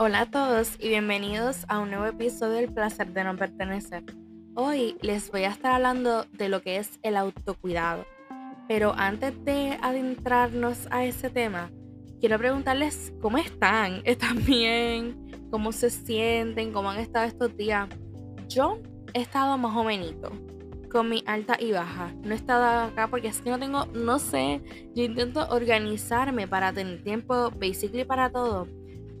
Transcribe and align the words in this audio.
Hola 0.00 0.20
a 0.20 0.30
todos 0.30 0.76
y 0.78 0.90
bienvenidos 0.90 1.64
a 1.66 1.80
un 1.80 1.90
nuevo 1.90 2.06
episodio 2.06 2.54
del 2.54 2.72
placer 2.72 3.12
de 3.12 3.24
no 3.24 3.36
pertenecer. 3.36 4.04
Hoy 4.54 4.96
les 5.02 5.28
voy 5.32 5.42
a 5.42 5.48
estar 5.48 5.72
hablando 5.72 6.24
de 6.34 6.48
lo 6.48 6.62
que 6.62 6.76
es 6.76 7.00
el 7.02 7.16
autocuidado. 7.16 8.06
Pero 8.68 8.94
antes 8.96 9.44
de 9.44 9.76
adentrarnos 9.82 10.86
a 10.92 11.04
ese 11.04 11.30
tema, 11.30 11.72
quiero 12.20 12.38
preguntarles 12.38 13.12
cómo 13.20 13.38
están, 13.38 14.02
¿están 14.04 14.44
bien? 14.44 15.48
¿Cómo 15.50 15.72
se 15.72 15.90
sienten? 15.90 16.72
¿Cómo 16.72 16.90
han 16.90 17.00
estado 17.00 17.26
estos 17.26 17.56
días? 17.56 17.88
Yo 18.46 18.78
he 19.14 19.22
estado 19.22 19.58
más 19.58 19.76
o 19.76 19.82
menos 19.82 20.14
con 20.92 21.08
mi 21.08 21.24
alta 21.26 21.56
y 21.58 21.72
baja. 21.72 22.14
No 22.22 22.34
he 22.34 22.36
estado 22.36 22.86
acá 22.86 23.08
porque 23.08 23.26
es 23.26 23.40
que 23.40 23.50
no 23.50 23.58
tengo, 23.58 23.86
no 23.86 24.20
sé, 24.20 24.62
yo 24.94 25.02
intento 25.02 25.48
organizarme 25.50 26.46
para 26.46 26.72
tener 26.72 27.02
tiempo 27.02 27.50
basically 27.50 28.04
para 28.04 28.30
todo 28.30 28.68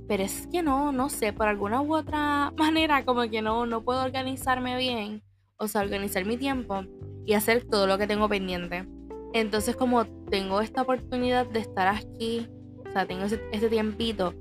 pero 0.08 0.22
es 0.22 0.48
que 0.50 0.62
no, 0.62 0.90
no 0.90 1.10
sé, 1.10 1.32
por 1.32 1.46
alguna 1.46 1.82
u 1.82 1.94
otra 1.94 2.52
manera 2.56 3.04
como 3.04 3.28
que 3.30 3.42
no, 3.42 3.66
no 3.66 3.82
puedo 3.82 4.02
organizarme 4.02 4.76
bien, 4.76 5.22
o 5.58 5.68
sea, 5.68 5.82
organizar 5.82 6.24
mi 6.24 6.36
tiempo 6.36 6.84
y 7.26 7.34
hacer 7.34 7.64
todo 7.64 7.86
lo 7.86 7.98
que 7.98 8.06
tengo 8.06 8.28
pendiente. 8.28 8.88
Entonces 9.34 9.76
como 9.76 10.06
tengo 10.06 10.62
esta 10.62 10.82
oportunidad 10.82 11.46
de 11.46 11.60
estar 11.60 11.86
aquí, 11.86 12.48
o 12.88 12.90
sea, 12.90 13.06
tengo 13.06 13.24
este 13.24 13.68
tiempito 13.68 14.34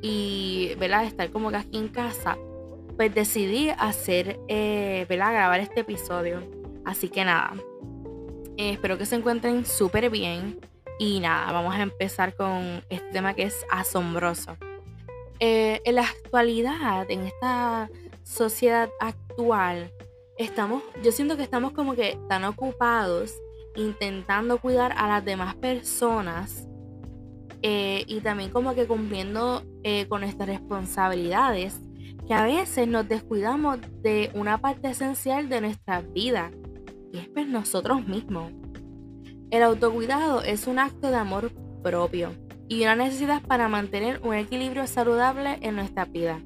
y, 0.00 0.72
¿verdad? 0.78 1.04
Estar 1.04 1.30
como 1.30 1.50
que 1.50 1.56
aquí 1.56 1.76
en 1.76 1.88
casa, 1.88 2.38
pues 2.96 3.14
decidí 3.14 3.68
hacer, 3.68 4.40
eh, 4.48 5.04
¿verdad? 5.08 5.32
Grabar 5.32 5.60
este 5.60 5.80
episodio. 5.80 6.42
Así 6.86 7.10
que 7.10 7.26
nada, 7.26 7.52
eh, 8.56 8.70
espero 8.70 8.96
que 8.96 9.04
se 9.04 9.16
encuentren 9.16 9.66
súper 9.66 10.08
bien 10.08 10.58
y 10.98 11.20
nada, 11.20 11.52
vamos 11.52 11.74
a 11.74 11.82
empezar 11.82 12.34
con 12.34 12.82
este 12.88 13.10
tema 13.12 13.34
que 13.34 13.42
es 13.42 13.66
asombroso. 13.70 14.56
Eh, 15.40 15.80
en 15.84 15.94
la 15.94 16.02
actualidad, 16.02 17.10
en 17.10 17.22
esta 17.22 17.88
sociedad 18.24 18.90
actual, 19.00 19.90
estamos, 20.36 20.82
yo 21.02 21.12
siento 21.12 21.38
que 21.38 21.42
estamos 21.42 21.72
como 21.72 21.94
que 21.94 22.18
tan 22.28 22.44
ocupados 22.44 23.32
intentando 23.74 24.58
cuidar 24.58 24.92
a 24.96 25.08
las 25.08 25.24
demás 25.24 25.54
personas 25.54 26.68
eh, 27.62 28.04
y 28.06 28.20
también 28.20 28.50
como 28.50 28.74
que 28.74 28.86
cumpliendo 28.86 29.62
eh, 29.82 30.06
con 30.08 30.20
nuestras 30.20 30.46
responsabilidades, 30.46 31.80
que 32.26 32.34
a 32.34 32.44
veces 32.44 32.86
nos 32.86 33.08
descuidamos 33.08 33.78
de 34.02 34.30
una 34.34 34.58
parte 34.58 34.90
esencial 34.90 35.48
de 35.48 35.62
nuestra 35.62 36.02
vida, 36.02 36.50
y 37.12 37.18
es 37.18 37.28
pues 37.28 37.48
nosotros 37.48 38.06
mismos. 38.06 38.52
El 39.50 39.62
autocuidado 39.62 40.42
es 40.42 40.66
un 40.66 40.78
acto 40.78 41.08
de 41.08 41.16
amor 41.16 41.50
propio 41.82 42.32
y 42.70 42.82
una 42.82 42.94
necesidad 42.94 43.42
para 43.42 43.68
mantener 43.68 44.20
un 44.22 44.34
equilibrio 44.34 44.86
saludable 44.86 45.58
en 45.60 45.74
nuestra 45.74 46.04
vida. 46.04 46.40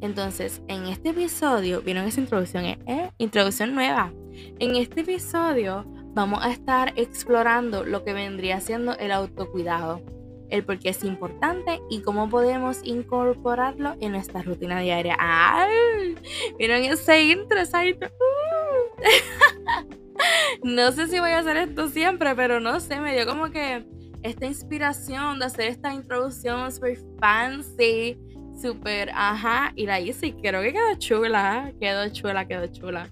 Entonces, 0.00 0.62
en 0.68 0.84
este 0.84 1.08
episodio, 1.08 1.82
vieron 1.82 2.06
esa 2.06 2.20
introducción, 2.20 2.64
¿eh? 2.64 2.78
¿Eh? 2.86 3.10
Introducción 3.18 3.74
nueva. 3.74 4.12
En 4.60 4.76
este 4.76 5.00
episodio 5.00 5.84
vamos 6.14 6.44
a 6.44 6.52
estar 6.52 6.92
explorando 6.94 7.82
lo 7.82 8.04
que 8.04 8.12
vendría 8.12 8.60
siendo 8.60 8.96
el 8.98 9.10
autocuidado, 9.10 10.00
el 10.48 10.64
por 10.64 10.78
qué 10.78 10.90
es 10.90 11.02
importante 11.02 11.80
y 11.90 12.02
cómo 12.02 12.30
podemos 12.30 12.78
incorporarlo 12.84 13.96
en 13.98 14.12
nuestra 14.12 14.42
rutina 14.42 14.78
diaria. 14.78 15.16
¡Ay! 15.18 16.14
¿Vieron 16.56 16.84
ese 16.84 17.24
intro? 17.24 17.58
Esa 17.58 17.82
no 20.62 20.92
sé 20.92 21.08
si 21.08 21.18
voy 21.18 21.30
a 21.30 21.40
hacer 21.40 21.56
esto 21.56 21.88
siempre, 21.88 22.36
pero 22.36 22.60
no 22.60 22.78
sé, 22.78 23.00
me 23.00 23.12
dio 23.12 23.26
como 23.26 23.50
que 23.50 23.92
esta 24.24 24.46
inspiración 24.46 25.38
de 25.38 25.44
hacer 25.44 25.68
esta 25.68 25.92
introducción 25.92 26.72
super 26.72 26.98
fancy, 27.20 28.18
super, 28.60 29.10
ajá, 29.14 29.72
y 29.76 29.84
la 29.84 30.00
hice 30.00 30.34
creo 30.34 30.62
que 30.62 30.72
quedó 30.72 30.94
chula, 30.98 31.72
quedó 31.78 32.08
chula, 32.08 32.48
quedó 32.48 32.66
chula. 32.66 33.10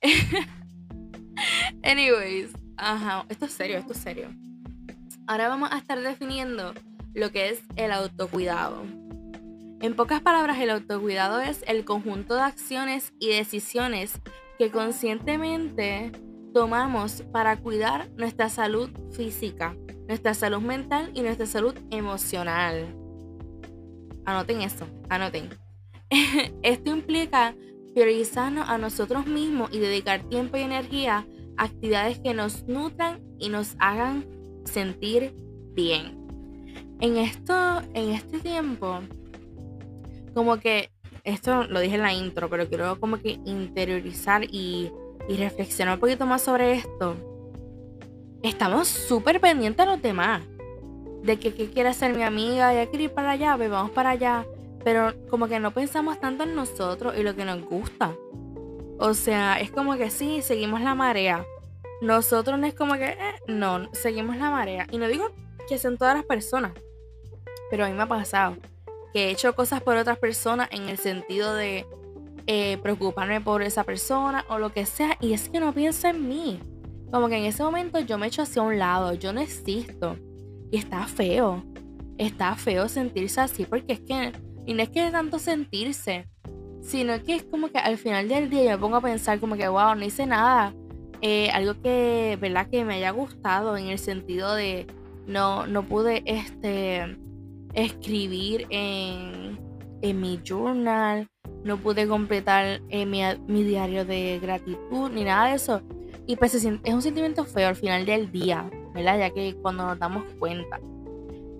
Anyways, 1.82 2.52
ajá, 2.76 3.26
esto 3.28 3.46
es 3.46 3.52
serio, 3.52 3.76
esto 3.78 3.92
es 3.92 3.98
serio. 3.98 4.28
Ahora 5.26 5.48
vamos 5.48 5.70
a 5.72 5.78
estar 5.78 6.00
definiendo 6.00 6.72
lo 7.12 7.32
que 7.32 7.50
es 7.50 7.62
el 7.74 7.90
autocuidado. 7.90 8.84
En 9.80 9.96
pocas 9.96 10.20
palabras, 10.22 10.60
el 10.60 10.70
autocuidado 10.70 11.40
es 11.40 11.64
el 11.66 11.84
conjunto 11.84 12.36
de 12.36 12.42
acciones 12.42 13.12
y 13.18 13.30
decisiones 13.30 14.20
que 14.58 14.70
conscientemente 14.70 16.12
tomamos 16.56 17.22
para 17.32 17.58
cuidar 17.58 18.08
nuestra 18.16 18.48
salud 18.48 18.88
física, 19.10 19.76
nuestra 20.08 20.32
salud 20.32 20.62
mental 20.62 21.10
y 21.12 21.20
nuestra 21.20 21.44
salud 21.44 21.74
emocional. 21.90 22.86
Anoten 24.24 24.62
eso, 24.62 24.86
anoten. 25.10 25.50
Esto 26.62 26.90
implica 26.90 27.54
priorizarnos 27.92 28.70
a 28.70 28.78
nosotros 28.78 29.26
mismos 29.26 29.68
y 29.70 29.80
dedicar 29.80 30.26
tiempo 30.30 30.56
y 30.56 30.62
energía 30.62 31.26
a 31.58 31.64
actividades 31.64 32.20
que 32.20 32.32
nos 32.32 32.66
nutran 32.66 33.20
y 33.38 33.50
nos 33.50 33.76
hagan 33.78 34.24
sentir 34.64 35.34
bien. 35.74 36.26
En 37.02 37.18
esto, 37.18 37.82
en 37.92 38.12
este 38.12 38.38
tiempo, 38.38 39.00
como 40.32 40.56
que 40.56 40.88
esto 41.22 41.64
lo 41.64 41.80
dije 41.80 41.96
en 41.96 42.02
la 42.02 42.14
intro, 42.14 42.48
pero 42.48 42.66
quiero 42.66 42.98
como 42.98 43.18
que 43.18 43.40
interiorizar 43.44 44.44
y, 44.44 44.90
y 45.28 45.36
reflexionar 45.36 45.94
un 45.94 46.00
poquito 46.00 46.26
más 46.26 46.42
sobre 46.42 46.74
esto 46.74 47.16
estamos 48.48 48.88
súper 48.88 49.40
pendientes 49.40 49.86
a 49.86 49.90
los 49.90 50.02
demás. 50.02 50.42
De 51.22 51.38
que, 51.38 51.52
quiere 51.52 51.88
hacer 51.88 52.14
mi 52.14 52.22
amiga, 52.22 52.72
ya 52.72 52.86
quiere 52.86 53.04
ir 53.04 53.12
para 53.12 53.32
allá, 53.32 53.56
pues 53.56 53.70
vamos 53.70 53.90
para 53.90 54.10
allá. 54.10 54.46
Pero 54.84 55.12
como 55.28 55.48
que 55.48 55.58
no 55.58 55.72
pensamos 55.72 56.20
tanto 56.20 56.44
en 56.44 56.54
nosotros 56.54 57.14
y 57.18 57.22
lo 57.22 57.34
que 57.34 57.44
nos 57.44 57.64
gusta. 57.64 58.14
O 58.98 59.12
sea, 59.14 59.58
es 59.60 59.70
como 59.70 59.96
que 59.96 60.10
sí, 60.10 60.42
seguimos 60.42 60.80
la 60.80 60.94
marea. 60.94 61.44
Nosotros 62.00 62.58
no 62.58 62.66
es 62.66 62.74
como 62.74 62.94
que, 62.94 63.06
eh, 63.06 63.34
no, 63.48 63.92
seguimos 63.92 64.36
la 64.36 64.50
marea. 64.50 64.86
Y 64.92 64.98
no 64.98 65.08
digo 65.08 65.30
que 65.68 65.78
sean 65.78 65.98
todas 65.98 66.14
las 66.14 66.24
personas, 66.24 66.72
pero 67.70 67.84
a 67.84 67.88
mí 67.88 67.94
me 67.94 68.04
ha 68.04 68.08
pasado 68.08 68.56
que 69.12 69.26
he 69.26 69.30
hecho 69.30 69.54
cosas 69.56 69.82
por 69.82 69.96
otras 69.96 70.18
personas 70.18 70.68
en 70.70 70.88
el 70.88 70.98
sentido 70.98 71.54
de 71.54 71.86
eh, 72.46 72.78
preocuparme 72.82 73.40
por 73.40 73.62
esa 73.62 73.84
persona 73.84 74.44
o 74.48 74.58
lo 74.58 74.72
que 74.72 74.86
sea. 74.86 75.16
Y 75.20 75.32
es 75.32 75.48
que 75.48 75.60
no 75.60 75.72
piensa 75.72 76.10
en 76.10 76.28
mí. 76.28 76.60
Como 77.10 77.28
que 77.28 77.36
en 77.36 77.44
ese 77.44 77.62
momento 77.62 78.00
yo 78.00 78.18
me 78.18 78.26
echo 78.26 78.42
hacia 78.42 78.62
un 78.62 78.78
lado, 78.78 79.14
yo 79.14 79.32
no 79.32 79.40
existo. 79.40 80.16
Y 80.70 80.78
está 80.78 81.06
feo. 81.06 81.64
Está 82.18 82.54
feo 82.56 82.88
sentirse 82.88 83.40
así 83.40 83.64
porque 83.64 83.94
es 83.94 84.00
que, 84.00 84.32
no 84.74 84.82
es 84.82 84.88
que 84.88 85.10
tanto 85.10 85.38
sentirse, 85.38 86.28
sino 86.80 87.22
que 87.22 87.36
es 87.36 87.44
como 87.44 87.68
que 87.68 87.78
al 87.78 87.98
final 87.98 88.28
del 88.28 88.48
día 88.48 88.64
yo 88.64 88.70
me 88.70 88.78
pongo 88.78 88.96
a 88.96 89.00
pensar 89.00 89.38
como 89.38 89.56
que, 89.56 89.68
wow, 89.68 89.94
no 89.94 90.04
hice 90.04 90.26
nada. 90.26 90.74
Eh, 91.20 91.50
algo 91.50 91.80
que, 91.80 92.38
¿verdad? 92.40 92.68
Que 92.68 92.84
me 92.84 92.94
haya 92.94 93.10
gustado 93.10 93.76
en 93.76 93.86
el 93.86 93.98
sentido 93.98 94.54
de 94.54 94.86
no, 95.26 95.66
no 95.66 95.82
pude 95.82 96.22
este, 96.26 97.16
escribir 97.74 98.66
en, 98.70 99.58
en 100.02 100.20
mi 100.20 100.40
journal, 100.44 101.28
no 101.66 101.76
pude 101.76 102.06
completar 102.06 102.80
eh, 102.88 103.04
mi, 103.04 103.20
mi 103.46 103.64
diario 103.64 104.04
de 104.04 104.38
gratitud, 104.40 105.10
ni 105.10 105.24
nada 105.24 105.48
de 105.48 105.56
eso. 105.56 105.82
Y 106.26 106.36
pues 106.36 106.54
es 106.54 106.64
un 106.64 107.02
sentimiento 107.02 107.44
feo 107.44 107.68
al 107.68 107.76
final 107.76 108.06
del 108.06 108.32
día, 108.32 108.70
¿verdad? 108.94 109.18
Ya 109.18 109.30
que 109.30 109.54
cuando 109.60 109.84
nos 109.84 109.98
damos 109.98 110.24
cuenta. 110.38 110.80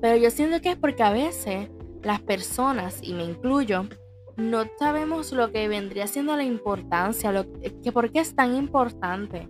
Pero 0.00 0.16
yo 0.16 0.30
siento 0.30 0.60
que 0.60 0.70
es 0.70 0.76
porque 0.76 1.02
a 1.02 1.10
veces 1.10 1.68
las 2.02 2.20
personas, 2.20 3.00
y 3.02 3.12
me 3.14 3.24
incluyo, 3.24 3.86
no 4.36 4.64
sabemos 4.78 5.32
lo 5.32 5.50
que 5.50 5.66
vendría 5.68 6.06
siendo 6.06 6.36
la 6.36 6.44
importancia, 6.44 7.32
lo 7.32 7.46
que 7.82 7.92
por 7.92 8.10
qué 8.10 8.20
es 8.20 8.34
tan 8.34 8.54
importante. 8.54 9.48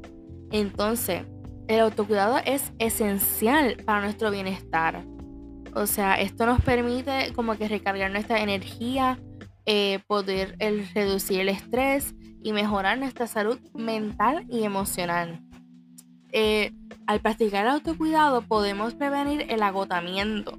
Entonces, 0.51 1.23
el 1.69 1.81
autocuidado 1.81 2.39
es 2.45 2.73
esencial 2.79 3.77
para 3.85 4.03
nuestro 4.03 4.31
bienestar. 4.31 5.05
O 5.75 5.87
sea, 5.87 6.15
esto 6.15 6.47
nos 6.47 6.61
permite 6.63 7.33
como 7.35 7.57
que 7.57 7.69
recargar 7.69 8.11
nuestra 8.11 8.41
energía, 8.41 9.19
eh, 9.67 10.01
poder 10.07 10.57
reducir 10.95 11.41
el 11.41 11.49
estrés 11.49 12.15
y 12.43 12.53
mejorar 12.53 12.99
nuestra 12.99 13.27
salud 13.27 13.59
mental 13.75 14.47
y 14.49 14.63
emocional. 14.63 15.43
Eh, 16.31 16.73
al 17.07 17.21
practicar 17.21 17.65
el 17.65 17.73
autocuidado 17.73 18.43
podemos 18.43 18.95
prevenir 18.95 19.47
el 19.49 19.63
agotamiento. 19.63 20.59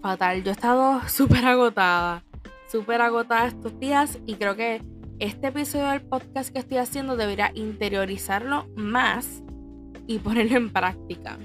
Fatal, 0.00 0.42
yo 0.42 0.50
he 0.50 0.52
estado 0.52 1.00
súper 1.08 1.44
agotada, 1.44 2.24
súper 2.68 3.00
agotada 3.00 3.46
estos 3.46 3.78
días 3.78 4.18
y 4.26 4.34
creo 4.34 4.56
que 4.56 4.82
este 5.20 5.48
episodio 5.48 5.88
del 5.88 6.00
podcast 6.00 6.50
que 6.50 6.58
estoy 6.58 6.78
haciendo 6.78 7.16
debería 7.16 7.52
interiorizarlo 7.54 8.66
más 8.74 9.42
y 10.06 10.18
ponerlo 10.18 10.56
en 10.56 10.72
práctica. 10.72 11.38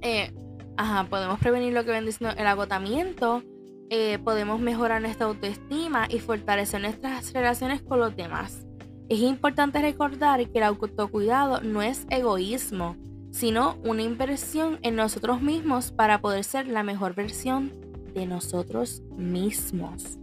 Eh, 0.00 0.32
ajá, 0.76 1.04
podemos 1.04 1.38
prevenir 1.38 1.74
lo 1.74 1.84
que 1.84 1.90
ven 1.90 2.06
diciendo 2.06 2.34
el 2.36 2.46
agotamiento 2.46 3.44
eh, 3.90 4.18
podemos 4.22 4.60
mejorar 4.60 5.02
nuestra 5.02 5.26
autoestima 5.26 6.06
y 6.08 6.20
fortalecer 6.20 6.80
nuestras 6.80 7.32
relaciones 7.32 7.82
con 7.82 7.98
los 7.98 8.14
demás. 8.14 8.64
Es 9.08 9.18
importante 9.18 9.82
recordar 9.82 10.48
que 10.48 10.58
el 10.58 10.64
autocuidado 10.64 11.60
no 11.60 11.82
es 11.82 12.06
egoísmo, 12.08 12.96
sino 13.32 13.76
una 13.84 14.02
inversión 14.02 14.78
en 14.82 14.94
nosotros 14.94 15.42
mismos 15.42 15.90
para 15.90 16.20
poder 16.20 16.44
ser 16.44 16.68
la 16.68 16.84
mejor 16.84 17.16
versión 17.16 17.72
de 18.14 18.26
nosotros 18.26 19.02
mismos. 19.16 20.18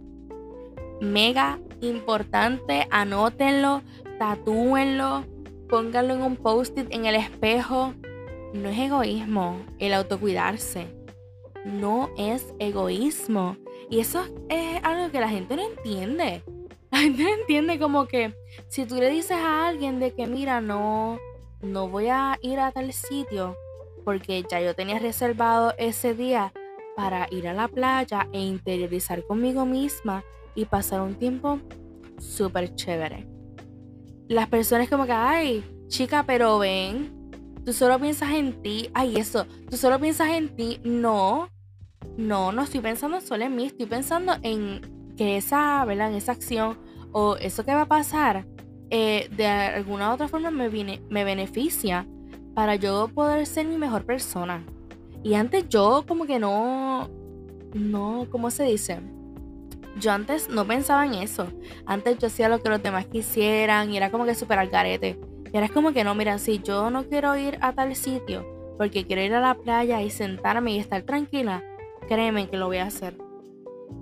Mega 1.02 1.58
importante, 1.82 2.88
anótenlo, 2.90 3.82
tatúenlo, 4.18 5.24
pónganlo 5.68 6.14
en 6.14 6.22
un 6.22 6.36
post-it 6.36 6.86
en 6.90 7.04
el 7.04 7.16
espejo. 7.16 7.92
No 8.54 8.70
es 8.70 8.78
egoísmo 8.78 9.60
el 9.78 9.92
autocuidarse. 9.92 10.97
No 11.64 12.10
es 12.16 12.54
egoísmo. 12.58 13.56
Y 13.90 14.00
eso 14.00 14.24
es 14.48 14.82
algo 14.82 15.10
que 15.10 15.20
la 15.20 15.28
gente 15.28 15.56
no 15.56 15.62
entiende. 15.62 16.42
La 16.90 17.00
gente 17.00 17.22
no 17.22 17.28
entiende 17.28 17.78
como 17.78 18.06
que 18.06 18.34
si 18.68 18.86
tú 18.86 18.94
le 18.94 19.10
dices 19.10 19.36
a 19.36 19.68
alguien 19.68 20.00
de 20.00 20.14
que 20.14 20.26
mira, 20.26 20.62
no, 20.62 21.18
no 21.60 21.86
voy 21.88 22.08
a 22.08 22.38
ir 22.40 22.58
a 22.60 22.72
tal 22.72 22.94
sitio 22.94 23.56
porque 24.06 24.42
ya 24.50 24.58
yo 24.60 24.74
tenía 24.74 24.98
reservado 24.98 25.74
ese 25.76 26.14
día 26.14 26.54
para 26.96 27.28
ir 27.30 27.46
a 27.46 27.52
la 27.52 27.68
playa 27.68 28.26
e 28.32 28.40
interiorizar 28.40 29.22
conmigo 29.26 29.66
misma 29.66 30.24
y 30.54 30.64
pasar 30.64 31.02
un 31.02 31.14
tiempo 31.14 31.60
súper 32.18 32.74
chévere. 32.74 33.26
Las 34.26 34.48
personas 34.48 34.88
como 34.88 35.06
que, 35.06 35.12
ay, 35.12 35.64
chica, 35.88 36.24
pero 36.26 36.58
ven, 36.58 37.17
tú 37.68 37.74
solo 37.74 38.00
piensas 38.00 38.30
en 38.30 38.62
ti, 38.62 38.88
ay, 38.94 39.18
eso, 39.18 39.46
tú 39.68 39.76
solo 39.76 40.00
piensas 40.00 40.30
en 40.30 40.56
ti, 40.56 40.80
no, 40.84 41.50
no, 42.16 42.50
no 42.50 42.62
estoy 42.62 42.80
pensando 42.80 43.20
solo 43.20 43.44
en 43.44 43.54
mí, 43.56 43.66
estoy 43.66 43.84
pensando 43.84 44.32
en 44.40 44.80
que 45.18 45.36
esa, 45.36 45.84
¿verdad? 45.84 46.08
En 46.08 46.14
esa 46.16 46.32
acción 46.32 46.78
o 47.12 47.36
eso 47.36 47.66
que 47.66 47.74
va 47.74 47.82
a 47.82 47.86
pasar, 47.86 48.46
eh, 48.88 49.28
de 49.36 49.46
alguna 49.46 50.08
u 50.08 50.14
otra 50.14 50.28
forma 50.28 50.50
me, 50.50 50.70
me 51.10 51.24
beneficia 51.24 52.06
para 52.54 52.74
yo 52.76 53.08
poder 53.08 53.46
ser 53.46 53.66
mi 53.66 53.76
mejor 53.76 54.06
persona. 54.06 54.64
Y 55.22 55.34
antes 55.34 55.68
yo 55.68 56.06
como 56.08 56.24
que 56.24 56.38
no, 56.38 57.10
no, 57.74 58.28
¿cómo 58.30 58.50
se 58.50 58.64
dice? 58.64 58.98
Yo 60.00 60.12
antes 60.12 60.48
no 60.48 60.66
pensaba 60.66 61.04
en 61.04 61.16
eso. 61.16 61.48
Antes 61.84 62.16
yo 62.16 62.28
hacía 62.28 62.48
lo 62.48 62.62
que 62.62 62.70
los 62.70 62.82
demás 62.82 63.04
quisieran 63.08 63.92
y 63.92 63.98
era 63.98 64.10
como 64.10 64.24
que 64.24 64.34
súper 64.34 64.58
al 64.58 64.70
garete. 64.70 65.20
Y 65.52 65.56
ahora 65.56 65.66
es 65.66 65.72
como 65.72 65.92
que 65.92 66.04
no, 66.04 66.14
mira, 66.14 66.38
si 66.38 66.60
yo 66.60 66.90
no 66.90 67.04
quiero 67.04 67.36
ir 67.36 67.58
a 67.60 67.72
tal 67.72 67.94
sitio 67.96 68.46
porque 68.76 69.04
quiero 69.04 69.22
ir 69.22 69.34
a 69.34 69.40
la 69.40 69.54
playa 69.54 70.00
y 70.02 70.10
sentarme 70.10 70.72
y 70.72 70.78
estar 70.78 71.02
tranquila, 71.02 71.62
créeme 72.08 72.48
que 72.48 72.56
lo 72.56 72.66
voy 72.66 72.78
a 72.78 72.86
hacer. 72.86 73.18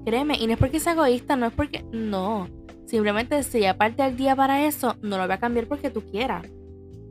Créeme, 0.04 0.36
y 0.38 0.46
no 0.46 0.52
es 0.52 0.58
porque 0.58 0.80
sea 0.80 0.92
egoísta, 0.92 1.34
no 1.34 1.46
es 1.46 1.52
porque... 1.52 1.84
No, 1.92 2.48
simplemente 2.84 3.42
si 3.42 3.64
aparte 3.64 4.02
del 4.02 4.16
día 4.16 4.36
para 4.36 4.66
eso, 4.66 4.96
no 5.00 5.16
lo 5.16 5.24
voy 5.24 5.32
a 5.32 5.38
cambiar 5.38 5.66
porque 5.66 5.90
tú 5.90 6.02
quieras. 6.02 6.46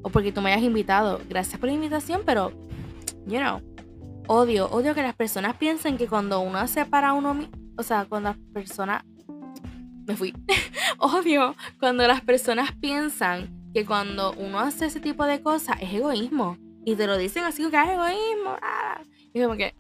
O 0.04 0.10
porque 0.10 0.32
tú 0.32 0.42
me 0.42 0.54
hayas 0.54 0.64
invitado. 0.64 1.20
Gracias 1.28 1.60
por 1.60 1.68
la 1.68 1.76
invitación, 1.76 2.22
pero, 2.24 2.52
you 3.26 3.40
know, 3.40 3.60
odio, 4.28 4.70
odio 4.70 4.94
que 4.94 5.02
las 5.02 5.16
personas 5.16 5.56
piensen 5.56 5.98
que 5.98 6.08
cuando 6.08 6.42
uno 6.42 6.60
hace 6.60 6.86
para 6.86 7.14
uno 7.14 7.36
o 7.78 7.84
sea, 7.84 8.06
cuando 8.06 8.30
las 8.30 8.38
personas... 8.54 9.04
Me 10.08 10.16
fui. 10.16 10.34
odio 11.00 11.56
cuando 11.80 12.08
las 12.08 12.22
personas 12.22 12.72
piensan 12.74 13.55
que 13.76 13.86
cuando 13.86 14.32
uno 14.38 14.60
hace 14.62 14.86
ese 14.86 15.02
tipo 15.02 15.26
de 15.26 15.42
cosas 15.42 15.76
es 15.82 15.94
egoísmo. 15.94 16.58
Y 16.86 16.96
te 16.96 17.08
lo 17.08 17.18
dicen 17.18 17.44
así 17.44 17.70
que 17.70 17.76
es 17.76 17.90
egoísmo. 17.90 18.56
Ah. 18.62 19.02
Y 19.34 19.42
como 19.42 19.58
que, 19.58 19.76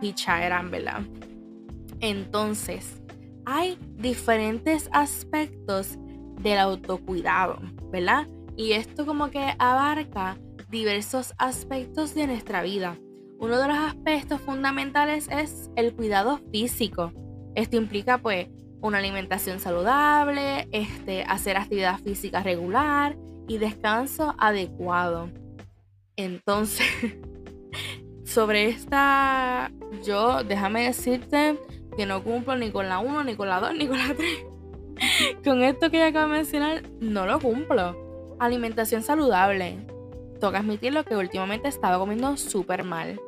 picha 0.00 0.44
eran, 0.44 0.72
¿verdad? 0.72 1.02
Entonces, 2.00 3.00
hay 3.46 3.78
diferentes 3.98 4.88
aspectos 4.90 5.96
del 6.42 6.58
autocuidado, 6.58 7.60
¿verdad? 7.92 8.26
Y 8.56 8.72
esto 8.72 9.06
como 9.06 9.30
que 9.30 9.54
abarca 9.60 10.36
diversos 10.68 11.34
aspectos 11.38 12.16
de 12.16 12.26
nuestra 12.26 12.62
vida. 12.62 12.98
Uno 13.38 13.60
de 13.60 13.68
los 13.68 13.78
aspectos 13.78 14.40
fundamentales 14.40 15.28
es 15.30 15.70
el 15.76 15.94
cuidado 15.94 16.40
físico. 16.50 17.12
Esto 17.54 17.76
implica 17.76 18.18
pues 18.18 18.48
una 18.84 18.98
alimentación 18.98 19.60
saludable, 19.60 20.68
este, 20.70 21.22
hacer 21.22 21.56
actividad 21.56 21.98
física 22.00 22.42
regular 22.42 23.16
y 23.48 23.56
descanso 23.56 24.34
adecuado. 24.36 25.30
Entonces, 26.16 26.86
sobre 28.26 28.68
esta, 28.68 29.72
yo 30.04 30.44
déjame 30.44 30.84
decirte 30.84 31.58
que 31.96 32.04
no 32.04 32.22
cumplo 32.22 32.56
ni 32.56 32.70
con 32.70 32.90
la 32.90 32.98
1, 32.98 33.24
ni 33.24 33.36
con 33.36 33.48
la 33.48 33.60
2, 33.60 33.74
ni 33.74 33.86
con 33.88 33.96
la 33.96 34.14
3. 34.14 34.44
con 35.44 35.62
esto 35.62 35.90
que 35.90 35.96
ya 35.96 36.08
acabo 36.08 36.30
de 36.30 36.36
mencionar, 36.40 36.82
no 37.00 37.24
lo 37.24 37.40
cumplo. 37.40 38.36
Alimentación 38.38 39.02
saludable. 39.02 39.78
Toca 40.40 40.58
admitirlo 40.58 41.04
que 41.04 41.16
últimamente 41.16 41.68
estaba 41.68 41.98
comiendo 41.98 42.36
súper 42.36 42.84
mal. 42.84 43.18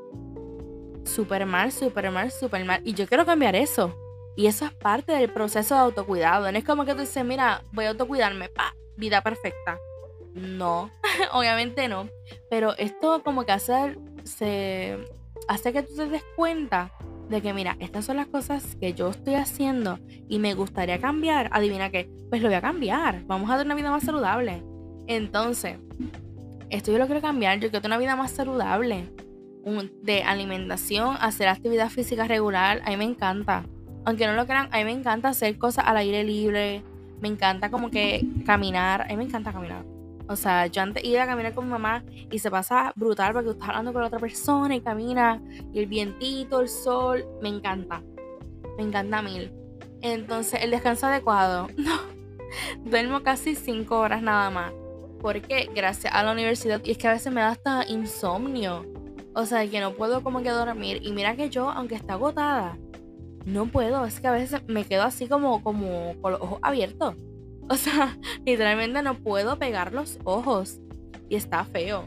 Súper 1.04 1.46
mal, 1.46 1.72
súper 1.72 2.10
mal, 2.10 2.30
súper 2.30 2.66
mal. 2.66 2.82
Y 2.84 2.92
yo 2.92 3.06
quiero 3.06 3.24
cambiar 3.24 3.56
eso. 3.56 3.96
Y 4.36 4.46
eso 4.46 4.66
es 4.66 4.72
parte 4.72 5.12
del 5.12 5.32
proceso 5.32 5.74
de 5.74 5.80
autocuidado. 5.80 6.52
No 6.52 6.58
es 6.58 6.64
como 6.64 6.84
que 6.84 6.94
tú 6.94 7.00
dices, 7.00 7.24
mira, 7.24 7.62
voy 7.72 7.86
a 7.86 7.90
autocuidarme, 7.90 8.50
pa, 8.50 8.74
vida 8.96 9.22
perfecta. 9.22 9.78
No, 10.34 10.90
obviamente 11.32 11.88
no. 11.88 12.08
Pero 12.50 12.76
esto 12.76 13.22
como 13.24 13.44
que 13.44 13.52
hace, 13.52 13.96
se, 14.24 14.98
hace 15.48 15.72
que 15.72 15.82
tú 15.82 15.96
te 15.96 16.08
des 16.08 16.24
cuenta 16.36 16.92
de 17.30 17.40
que, 17.40 17.54
mira, 17.54 17.76
estas 17.80 18.04
son 18.04 18.16
las 18.16 18.26
cosas 18.26 18.76
que 18.76 18.92
yo 18.92 19.08
estoy 19.08 19.34
haciendo 19.34 19.98
y 20.28 20.38
me 20.38 20.52
gustaría 20.52 21.00
cambiar. 21.00 21.48
Adivina 21.52 21.90
qué, 21.90 22.10
pues 22.28 22.42
lo 22.42 22.48
voy 22.48 22.56
a 22.56 22.60
cambiar. 22.60 23.24
Vamos 23.24 23.50
a 23.50 23.54
tener 23.54 23.66
una 23.66 23.74
vida 23.74 23.90
más 23.90 24.04
saludable. 24.04 24.62
Entonces, 25.06 25.78
esto 26.68 26.92
yo 26.92 26.98
lo 26.98 27.06
quiero 27.06 27.22
cambiar. 27.22 27.54
Yo 27.54 27.70
quiero 27.70 27.80
tener 27.80 27.96
una 27.96 28.04
vida 28.04 28.16
más 28.16 28.32
saludable. 28.32 29.10
de 30.02 30.22
alimentación, 30.22 31.16
hacer 31.20 31.48
actividad 31.48 31.88
física 31.88 32.28
regular. 32.28 32.82
A 32.84 32.90
mí 32.90 32.96
me 32.98 33.04
encanta. 33.04 33.64
Aunque 34.06 34.26
no 34.28 34.34
lo 34.34 34.46
crean, 34.46 34.68
a 34.70 34.78
mí 34.78 34.84
me 34.84 34.92
encanta 34.92 35.28
hacer 35.28 35.58
cosas 35.58 35.84
al 35.86 35.96
aire 35.96 36.22
libre. 36.22 36.82
Me 37.20 37.26
encanta 37.26 37.70
como 37.70 37.90
que 37.90 38.24
caminar. 38.46 39.02
A 39.02 39.06
mí 39.06 39.16
me 39.16 39.24
encanta 39.24 39.52
caminar. 39.52 39.84
O 40.28 40.36
sea, 40.36 40.66
yo 40.66 40.82
antes 40.82 41.02
iba 41.04 41.24
a 41.24 41.26
caminar 41.26 41.54
con 41.54 41.64
mi 41.64 41.72
mamá 41.72 42.04
y 42.30 42.38
se 42.38 42.48
pasa 42.48 42.92
brutal 42.94 43.32
porque 43.32 43.50
estás 43.50 43.68
hablando 43.68 43.92
con 43.92 44.04
otra 44.04 44.20
persona 44.20 44.76
y 44.76 44.80
camina 44.80 45.42
y 45.72 45.80
el 45.80 45.86
vientito, 45.86 46.60
el 46.60 46.68
sol, 46.68 47.24
me 47.42 47.48
encanta. 47.48 48.02
Me 48.76 48.84
encanta 48.84 49.22
mil. 49.22 49.52
Entonces, 50.02 50.62
el 50.62 50.70
descanso 50.70 51.06
adecuado. 51.06 51.68
No, 51.76 51.98
duermo 52.84 53.24
casi 53.24 53.56
cinco 53.56 53.98
horas 53.98 54.22
nada 54.22 54.50
más. 54.50 54.72
Porque 55.20 55.68
gracias 55.74 56.14
a 56.14 56.22
la 56.22 56.30
universidad, 56.30 56.80
y 56.84 56.92
es 56.92 56.98
que 56.98 57.08
a 57.08 57.12
veces 57.12 57.32
me 57.32 57.40
da 57.40 57.48
hasta 57.48 57.84
insomnio. 57.88 58.86
O 59.34 59.46
sea, 59.46 59.68
que 59.68 59.80
no 59.80 59.94
puedo 59.94 60.22
como 60.22 60.42
que 60.42 60.50
dormir. 60.50 61.00
Y 61.02 61.10
mira 61.12 61.34
que 61.34 61.50
yo, 61.50 61.70
aunque 61.70 61.96
está 61.96 62.14
agotada, 62.14 62.78
no 63.46 63.66
puedo. 63.66 64.04
Es 64.04 64.20
que 64.20 64.26
a 64.26 64.32
veces 64.32 64.60
me 64.66 64.84
quedo 64.84 65.04
así 65.04 65.28
como, 65.28 65.62
como 65.62 66.14
con 66.20 66.32
los 66.32 66.40
ojos 66.42 66.58
abiertos. 66.62 67.14
O 67.68 67.74
sea, 67.74 68.16
literalmente 68.44 69.02
no 69.02 69.14
puedo 69.16 69.58
pegar 69.58 69.92
los 69.92 70.20
ojos. 70.22 70.78
Y 71.28 71.34
está 71.34 71.64
feo. 71.64 72.06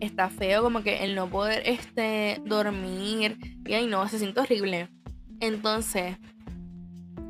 Está 0.00 0.28
feo 0.28 0.60
como 0.64 0.82
que 0.82 1.04
el 1.04 1.14
no 1.14 1.30
poder 1.30 1.62
este, 1.64 2.42
dormir. 2.44 3.38
Y 3.64 3.74
ay 3.74 3.86
no, 3.86 4.08
se 4.08 4.18
siente 4.18 4.40
horrible. 4.40 4.88
Entonces, 5.38 6.16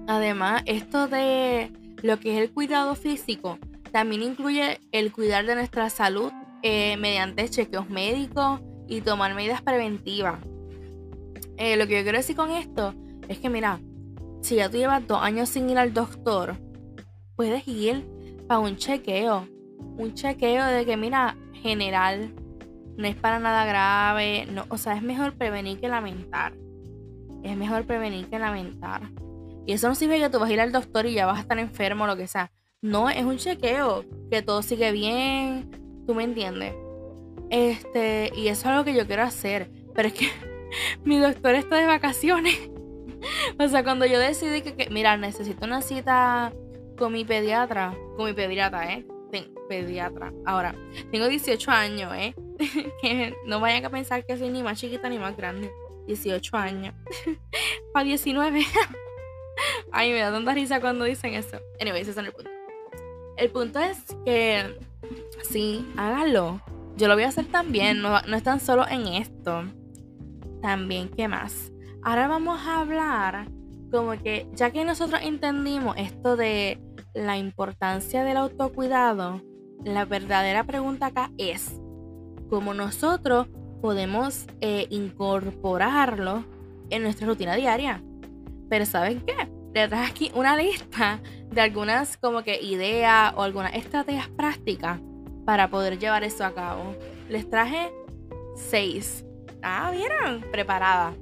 además, 0.07 0.63
esto 0.65 1.09
de 1.09 1.71
lo 2.03 2.19
que 2.19 2.35
es 2.35 2.41
el 2.41 2.53
cuidado 2.53 2.95
físico 2.95 3.59
también 3.93 4.23
incluye 4.23 4.81
el 4.93 5.13
cuidar 5.13 5.45
de 5.45 5.57
nuestra 5.57 5.91
salud 5.91 6.33
eh, 6.63 6.97
mediante 6.97 7.51
chequeos 7.51 7.91
médicos 7.91 8.61
y 8.87 9.03
tomar 9.03 9.35
medidas 9.35 9.61
preventivas. 9.61 10.39
Eh, 11.59 11.77
lo 11.77 11.87
que 11.89 11.97
yo 11.97 12.03
quiero 12.03 12.19
decir 12.19 12.37
con 12.37 12.51
esto 12.53 12.95
es 13.29 13.39
que, 13.39 13.51
mira, 13.51 13.81
si 14.41 14.57
ya 14.57 14.71
tú 14.71 14.77
llevas 14.77 15.07
dos 15.07 15.21
años 15.21 15.49
sin 15.49 15.69
ir 15.69 15.77
al 15.77 15.93
doctor, 15.93 16.57
puedes 17.37 17.67
ir 17.67 18.07
para 18.47 18.61
un 18.61 18.77
chequeo. 18.77 19.47
Un 19.99 20.15
chequeo 20.15 20.65
de 20.65 20.87
que, 20.87 20.97
mira, 20.97 21.37
general, 21.55 22.33
no 22.97 23.07
es 23.09 23.17
para 23.17 23.41
nada 23.41 23.65
grave. 23.65 24.47
No, 24.53 24.65
o 24.69 24.79
sea, 24.79 24.95
es 24.95 25.03
mejor 25.03 25.35
prevenir 25.35 25.81
que 25.81 25.89
lamentar. 25.89 26.55
Es 27.43 27.57
mejor 27.57 27.85
prevenir 27.85 28.29
que 28.29 28.39
lamentar. 28.39 29.03
Y 29.67 29.73
eso 29.73 29.89
no 29.89 29.97
significa 29.97 30.27
que 30.27 30.33
tú 30.33 30.41
vas 30.41 30.51
a 30.51 30.53
ir 30.53 30.61
al 30.61 30.73
doctor 30.73 31.07
y 31.07 31.15
ya 31.15 31.27
vas 31.27 31.39
a 31.39 31.43
estar 31.43 31.59
enfermo 31.59 32.05
o 32.05 32.07
lo 32.07 32.17
que 32.17 32.29
sea. 32.29 32.53
No, 32.81 33.11
es 33.11 33.25
un 33.25 33.37
chequeo. 33.37 34.05
Que 34.31 34.43
todo 34.43 34.63
sigue 34.63 34.93
bien. 34.93 35.71
¿Tú 36.07 36.15
me 36.15 36.23
entiendes? 36.23 36.73
Este, 37.51 38.31
y 38.37 38.49
eso 38.49 38.61
es 38.61 38.67
algo 38.67 38.85
que 38.85 38.95
yo 38.95 39.07
quiero 39.07 39.25
hacer. 39.25 39.71
Pero 39.95 40.09
es 40.09 40.15
que 40.15 40.29
mi 41.05 41.19
doctor 41.19 41.55
está 41.55 41.77
de 41.77 41.87
vacaciones. 41.87 42.71
o 43.59 43.69
sea, 43.69 43.85
cuando 43.85 44.07
yo 44.07 44.19
decidí 44.19 44.63
que, 44.63 44.89
mira, 44.91 45.17
necesito 45.17 45.65
una 45.65 45.83
cita 45.83 46.53
con 46.97 47.13
mi 47.13 47.25
pediatra, 47.25 47.97
con 48.17 48.27
mi 48.27 48.33
pediatra, 48.33 48.93
¿eh? 48.93 49.07
pediatra. 49.69 50.33
Ahora, 50.47 50.75
tengo 51.13 51.29
18 51.29 51.71
años, 51.71 52.13
¿eh? 52.17 52.35
no 53.47 53.61
vayan 53.61 53.85
a 53.85 53.91
pensar 53.91 54.25
que 54.25 54.37
soy 54.37 54.49
ni 54.49 54.63
más 54.63 54.81
chiquita 54.81 55.09
ni 55.09 55.19
más 55.19 55.37
grande. 55.37 55.71
18 56.07 56.57
años. 56.57 56.95
Para 57.93 58.05
19. 58.05 58.65
Ay, 59.93 60.13
me 60.13 60.21
da 60.21 60.33
tanta 60.33 60.55
risa 60.55 60.81
cuando 60.81 61.05
dicen 61.05 61.35
eso. 61.35 61.61
Anyways, 61.81 62.09
ese 62.09 62.13
es 62.13 62.17
el 62.27 62.33
punto. 62.33 62.51
El 63.37 63.51
punto 63.51 63.79
es 63.79 63.99
que 64.25 64.79
sí, 65.43 65.87
hágalo. 65.97 66.61
Yo 66.97 67.07
lo 67.07 67.15
voy 67.15 67.25
a 67.25 67.29
hacer 67.29 67.47
también. 67.47 68.01
No, 68.01 68.21
no 68.23 68.37
están 68.37 68.59
solo 68.59 68.89
en 68.89 69.07
esto. 69.07 69.65
También, 70.61 71.09
¿qué 71.09 71.29
más? 71.29 71.73
Ahora 72.03 72.29
vamos 72.29 72.61
a 72.67 72.81
hablar 72.81 73.49
como 73.91 74.13
que, 74.13 74.47
ya 74.55 74.71
que 74.71 74.85
nosotros 74.85 75.21
entendimos 75.23 75.97
esto 75.97 76.37
de 76.37 76.81
la 77.15 77.39
importancia 77.39 78.25
del 78.25 78.37
autocuidado, 78.37 79.43
la 79.85 80.05
verdadera 80.05 80.65
pregunta 80.65 81.07
acá 81.07 81.31
es, 81.39 81.81
¿cómo 82.51 82.75
nosotros 82.75 83.49
podemos 83.81 84.47
eh, 84.61 84.87
incorporarlo 84.91 86.45
en 86.91 87.03
nuestra 87.03 87.27
rutina 87.27 87.55
diaria? 87.57 88.03
Pero 88.69 88.87
¿saben 88.87 89.21
qué? 89.21 89.35
Le 89.75 89.89
traje 89.89 90.11
aquí 90.11 90.33
una 90.35 90.57
lista 90.57 91.21
de 91.51 91.61
algunas 91.61 92.17
como 92.17 92.43
que 92.43 92.61
ideas 92.61 93.33
o 93.37 93.43
algunas 93.43 93.75
estrategias 93.75 94.29
prácticas 94.29 95.01
para 95.45 95.71
poder 95.71 95.99
llevar 95.99 96.25
eso 96.25 96.45
a 96.45 96.55
cabo. 96.55 96.95
Les 97.29 97.49
traje 97.49 97.91
seis. 98.57 99.25
Ah, 99.63 99.91
¿vieron? 99.93 100.43
Preparada. 100.51 101.15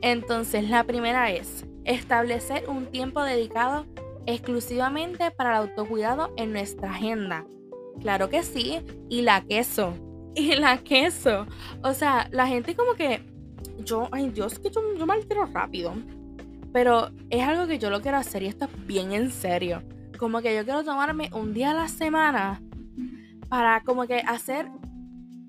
Entonces, 0.00 0.68
la 0.68 0.84
primera 0.84 1.30
es 1.30 1.64
establecer 1.84 2.68
un 2.68 2.86
tiempo 2.86 3.22
dedicado 3.22 3.86
exclusivamente 4.26 5.30
para 5.30 5.50
el 5.50 5.68
autocuidado 5.68 6.32
en 6.36 6.52
nuestra 6.52 6.90
agenda. 6.90 7.46
Claro 8.00 8.28
que 8.28 8.42
sí, 8.42 8.80
y 9.08 9.22
la 9.22 9.42
queso. 9.42 9.94
Y 10.36 10.56
la 10.56 10.78
queso. 10.78 11.46
O 11.84 11.94
sea, 11.94 12.28
la 12.32 12.48
gente 12.48 12.74
como 12.74 12.94
que 12.94 13.22
yo, 13.84 14.08
ay 14.10 14.30
Dios, 14.30 14.58
que 14.58 14.68
yo, 14.68 14.82
me 15.06 15.12
altero 15.12 15.46
rápido. 15.46 15.94
Pero 16.72 17.10
es 17.30 17.40
algo 17.46 17.68
que 17.68 17.78
yo 17.78 17.88
lo 17.88 18.02
quiero 18.02 18.16
hacer 18.16 18.42
y 18.42 18.46
esto 18.46 18.64
es 18.64 18.86
bien 18.86 19.12
en 19.12 19.30
serio. 19.30 19.84
Como 20.18 20.42
que 20.42 20.52
yo 20.56 20.64
quiero 20.64 20.82
tomarme 20.82 21.30
un 21.32 21.54
día 21.54 21.70
a 21.70 21.74
la 21.74 21.86
semana 21.86 22.60
para 23.48 23.84
como 23.84 24.08
que 24.08 24.16
hacer, 24.16 24.68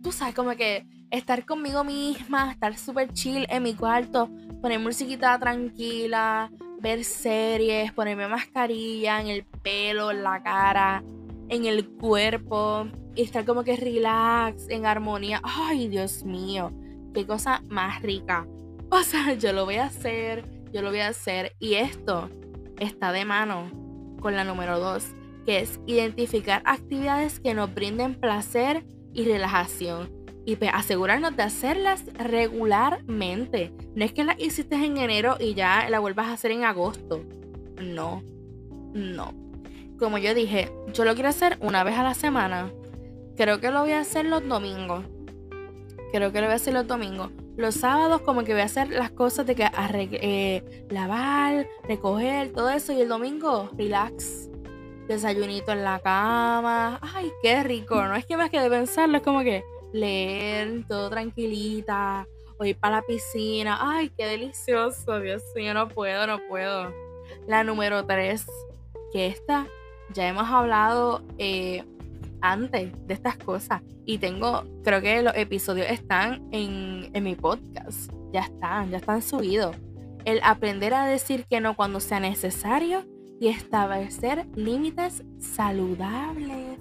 tú 0.03 0.11
sabes, 0.11 0.35
como 0.35 0.51
que 0.51 0.85
estar 1.15 1.45
conmigo 1.45 1.83
misma, 1.83 2.51
estar 2.51 2.77
súper 2.77 3.11
chill 3.13 3.45
en 3.49 3.63
mi 3.63 3.73
cuarto, 3.73 4.29
poner 4.61 4.79
musiquita 4.79 5.37
tranquila, 5.39 6.51
ver 6.79 7.03
series, 7.03 7.91
ponerme 7.91 8.27
mascarilla 8.27 9.21
en 9.21 9.27
el 9.27 9.43
pelo, 9.45 10.11
en 10.11 10.23
la 10.23 10.41
cara, 10.43 11.03
en 11.49 11.65
el 11.65 11.87
cuerpo 11.87 12.87
y 13.15 13.23
estar 13.23 13.45
como 13.45 13.63
que 13.63 13.75
relax, 13.75 14.69
en 14.69 14.85
armonía. 14.85 15.41
Ay, 15.43 15.87
Dios 15.87 16.23
mío, 16.23 16.71
qué 17.13 17.25
cosa 17.25 17.61
más 17.69 18.01
rica. 18.01 18.47
O 18.87 19.01
sea, 19.01 19.33
yo 19.33 19.51
lo 19.51 19.65
voy 19.65 19.75
a 19.75 19.85
hacer 19.85 20.45
yo 20.75 20.81
lo 20.81 20.89
voy 20.89 20.99
a 20.99 21.07
hacer. 21.07 21.55
Y 21.59 21.75
esto 21.75 22.29
está 22.79 23.13
de 23.13 23.23
mano 23.23 23.71
con 24.19 24.35
la 24.35 24.43
número 24.43 24.77
dos, 24.77 25.07
que 25.45 25.59
es 25.61 25.79
identificar 25.85 26.61
actividades 26.65 27.39
que 27.39 27.53
nos 27.53 27.73
brinden 27.73 28.15
placer 28.15 28.85
y 29.13 29.23
relajación. 29.23 30.11
Y 30.45 30.57
pues, 30.57 30.71
asegurarnos 30.73 31.35
de 31.35 31.43
hacerlas 31.43 32.05
regularmente. 32.13 33.73
No 33.95 34.05
es 34.05 34.13
que 34.13 34.23
las 34.23 34.39
hiciste 34.39 34.75
en 34.75 34.97
enero 34.97 35.37
y 35.39 35.55
ya 35.55 35.89
la 35.89 35.99
vuelvas 35.99 36.27
a 36.27 36.33
hacer 36.33 36.51
en 36.51 36.63
agosto. 36.63 37.23
No, 37.81 38.23
no. 38.93 39.33
Como 39.97 40.17
yo 40.17 40.33
dije, 40.33 40.71
yo 40.93 41.05
lo 41.05 41.13
quiero 41.13 41.29
hacer 41.29 41.57
una 41.61 41.83
vez 41.83 41.95
a 41.97 42.03
la 42.03 42.13
semana. 42.13 42.71
Creo 43.35 43.59
que 43.59 43.71
lo 43.71 43.81
voy 43.81 43.91
a 43.91 43.99
hacer 43.99 44.25
los 44.25 44.47
domingos. 44.47 45.03
Creo 46.11 46.31
que 46.31 46.39
lo 46.39 46.47
voy 46.47 46.53
a 46.53 46.57
hacer 46.57 46.73
los 46.73 46.87
domingos. 46.87 47.31
Los 47.57 47.75
sábados 47.75 48.21
como 48.21 48.43
que 48.43 48.53
voy 48.53 48.61
a 48.61 48.65
hacer 48.65 48.89
las 48.89 49.11
cosas 49.11 49.45
de 49.45 49.55
que 49.55 49.69
eh, 49.73 50.85
lavar, 50.89 51.67
recoger, 51.87 52.51
todo 52.51 52.69
eso. 52.69 52.93
Y 52.93 53.01
el 53.01 53.09
domingo, 53.09 53.69
relax. 53.77 54.49
Desayunito 55.07 55.71
en 55.71 55.83
la 55.83 55.99
cama. 55.99 56.99
Ay, 57.01 57.31
qué 57.41 57.63
rico. 57.63 57.95
No 58.03 58.15
es 58.15 58.25
que 58.25 58.37
más 58.37 58.49
que 58.49 58.59
de 58.59 58.69
pensarlo, 58.69 59.17
es 59.17 59.23
como 59.23 59.41
que 59.41 59.63
leer, 59.95 60.85
todo 60.87 61.09
tranquilita. 61.09 62.27
O 62.57 62.63
ir 62.63 62.77
para 62.77 62.97
la 62.97 63.01
piscina. 63.01 63.77
Ay, 63.81 64.09
qué 64.17 64.25
delicioso. 64.25 65.19
Dios 65.19 65.43
mío, 65.55 65.73
no 65.73 65.89
puedo, 65.89 66.25
no 66.25 66.39
puedo. 66.47 66.93
La 67.47 67.63
número 67.63 68.05
tres, 68.05 68.45
que 69.11 69.27
esta 69.27 69.67
ya 70.13 70.27
hemos 70.27 70.47
hablado 70.47 71.21
eh, 71.37 71.83
antes 72.41 72.91
de 73.07 73.13
estas 73.13 73.37
cosas. 73.37 73.81
Y 74.05 74.19
tengo, 74.19 74.63
creo 74.83 75.01
que 75.01 75.21
los 75.21 75.35
episodios 75.35 75.87
están 75.89 76.47
en, 76.51 77.09
en 77.13 77.23
mi 77.23 77.35
podcast. 77.35 78.11
Ya 78.31 78.41
están, 78.41 78.91
ya 78.91 78.97
están 78.97 79.21
subidos. 79.21 79.75
El 80.23 80.39
aprender 80.43 80.93
a 80.93 81.05
decir 81.05 81.45
que 81.49 81.59
no 81.59 81.75
cuando 81.75 81.99
sea 81.99 82.19
necesario 82.19 83.03
y 83.39 83.49
establecer 83.49 84.45
límites 84.55 85.23
saludables. 85.39 86.74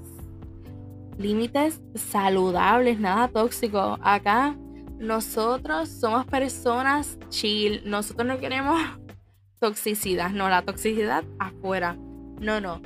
Límites 1.19 1.81
saludables, 1.95 2.99
nada 2.99 3.29
tóxico. 3.29 3.99
Acá 4.03 4.57
nosotros 4.99 5.89
somos 5.89 6.27
personas 6.27 7.19
chill. 7.29 7.83
Nosotros 7.85 8.27
no 8.27 8.39
queremos 8.39 8.81
toxicidad. 9.61 10.31
No, 10.31 10.49
la 10.49 10.63
toxicidad 10.63 11.25
afuera. 11.39 11.97
No, 12.41 12.61
no. 12.61 12.81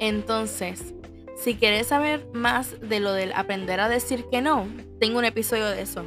Entonces, 0.00 0.94
si 1.36 1.54
quieres 1.54 1.88
saber 1.88 2.28
más 2.32 2.80
de 2.80 3.00
lo 3.00 3.12
del 3.12 3.32
aprender 3.32 3.80
a 3.80 3.88
decir 3.88 4.24
que 4.30 4.42
no, 4.42 4.66
tengo 4.98 5.18
un 5.18 5.24
episodio 5.24 5.66
de 5.66 5.82
eso. 5.82 6.04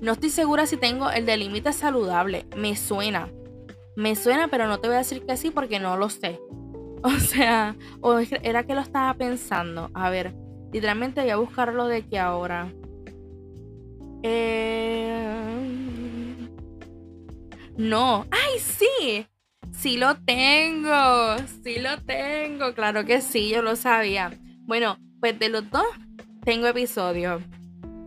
No 0.00 0.12
estoy 0.12 0.30
segura 0.30 0.66
si 0.66 0.76
tengo 0.76 1.10
el 1.10 1.24
de 1.24 1.36
límite 1.36 1.72
saludable. 1.72 2.46
Me 2.56 2.76
suena. 2.76 3.30
Me 3.96 4.16
suena, 4.16 4.48
pero 4.48 4.66
no 4.66 4.80
te 4.80 4.88
voy 4.88 4.96
a 4.96 4.98
decir 4.98 5.24
que 5.24 5.36
sí 5.36 5.50
porque 5.50 5.78
no 5.78 5.96
lo 5.96 6.08
sé. 6.08 6.40
O 7.06 7.10
sea, 7.18 7.76
o 8.00 8.18
era 8.18 8.64
que 8.64 8.74
lo 8.74 8.80
estaba 8.80 9.12
pensando. 9.12 9.90
A 9.92 10.08
ver, 10.08 10.34
literalmente 10.74 11.20
voy 11.20 11.30
a 11.30 11.36
buscarlo 11.36 11.86
de 11.86 12.04
que 12.04 12.18
ahora. 12.18 12.66
Eh... 14.24 15.30
No. 17.76 18.26
¡Ay, 18.32 18.58
sí! 18.58 19.24
Sí 19.72 19.96
lo 19.96 20.16
tengo. 20.16 21.36
Sí 21.62 21.78
lo 21.78 21.96
tengo. 22.02 22.74
Claro 22.74 23.04
que 23.04 23.20
sí, 23.20 23.50
yo 23.50 23.62
lo 23.62 23.76
sabía. 23.76 24.32
Bueno, 24.62 24.98
pues 25.20 25.38
de 25.38 25.48
los 25.48 25.70
dos 25.70 25.86
tengo 26.44 26.66
episodios. 26.66 27.40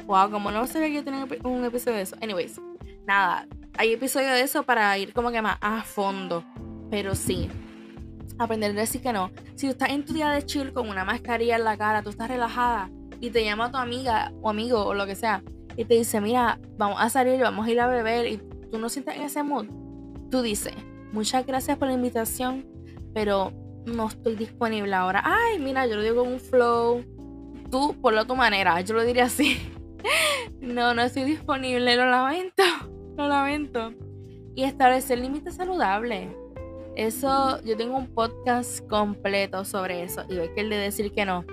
Wow, 0.05 0.29
como 0.29 0.51
no 0.51 0.67
sabía 0.67 0.89
que 0.89 0.93
yo 0.95 1.03
tenía 1.05 1.25
un 1.43 1.63
episodio 1.63 1.95
de 1.95 2.03
eso. 2.03 2.17
Anyways, 2.21 2.59
nada, 3.07 3.47
hay 3.77 3.93
episodio 3.93 4.27
de 4.31 4.41
eso 4.41 4.63
para 4.63 4.97
ir 4.97 5.13
como 5.13 5.31
que 5.31 5.41
más 5.41 5.57
a 5.61 5.83
fondo. 5.83 6.43
Pero 6.91 7.15
sí, 7.15 7.49
aprender 8.37 8.71
a 8.71 8.81
decir 8.81 9.01
que 9.01 9.13
no. 9.13 9.31
Si 9.55 9.67
tú 9.67 9.71
estás 9.71 9.89
en 9.89 10.05
tu 10.05 10.13
día 10.13 10.29
de 10.31 10.45
chill 10.45 10.73
con 10.73 10.89
una 10.89 11.05
mascarilla 11.05 11.55
en 11.55 11.63
la 11.63 11.77
cara, 11.77 12.03
tú 12.03 12.09
estás 12.09 12.29
relajada 12.29 12.89
y 13.19 13.29
te 13.29 13.43
llama 13.43 13.71
tu 13.71 13.77
amiga 13.77 14.31
o 14.41 14.49
amigo 14.49 14.85
o 14.85 14.93
lo 14.93 15.05
que 15.05 15.15
sea 15.15 15.43
y 15.77 15.85
te 15.85 15.93
dice, 15.93 16.19
mira, 16.19 16.59
vamos 16.77 16.97
a 16.99 17.09
salir, 17.09 17.39
vamos 17.39 17.67
a 17.67 17.71
ir 17.71 17.79
a 17.79 17.87
beber 17.87 18.25
y 18.25 18.37
tú 18.71 18.79
no 18.79 18.89
sientes 18.89 19.15
en 19.15 19.21
ese 19.21 19.43
mood, 19.43 19.67
tú 20.31 20.41
dices, 20.41 20.73
muchas 21.13 21.45
gracias 21.45 21.77
por 21.77 21.87
la 21.87 21.93
invitación, 21.93 22.65
pero 23.13 23.53
no 23.85 24.07
estoy 24.07 24.35
disponible 24.35 24.93
ahora. 24.95 25.21
Ay, 25.23 25.59
mira, 25.59 25.85
yo 25.85 25.95
lo 25.95 26.01
digo 26.01 26.23
con 26.23 26.33
un 26.33 26.39
flow. 26.39 27.05
Tú, 27.71 27.95
por 28.01 28.17
a 28.17 28.25
tu 28.25 28.35
manera, 28.35 28.81
yo 28.81 28.95
lo 28.95 29.03
diría 29.03 29.25
así. 29.25 29.57
no, 30.61 30.93
no 30.93 31.03
estoy 31.03 31.23
disponible, 31.23 31.95
lo 31.95 32.09
lamento, 32.09 32.63
lo 33.17 33.27
lamento. 33.27 33.93
Y 34.55 34.63
establecer 34.63 35.19
límites 35.19 35.55
saludables. 35.55 36.29
Eso, 36.97 37.61
yo 37.61 37.77
tengo 37.77 37.95
un 37.95 38.07
podcast 38.07 38.79
completo 38.87 39.63
sobre 39.65 40.01
eso. 40.01 40.23
Y 40.29 40.35
ve 40.37 40.51
que 40.55 40.61
el 40.61 40.71
de 40.71 40.77
decir 40.77 41.11
que 41.11 41.25
no. 41.25 41.45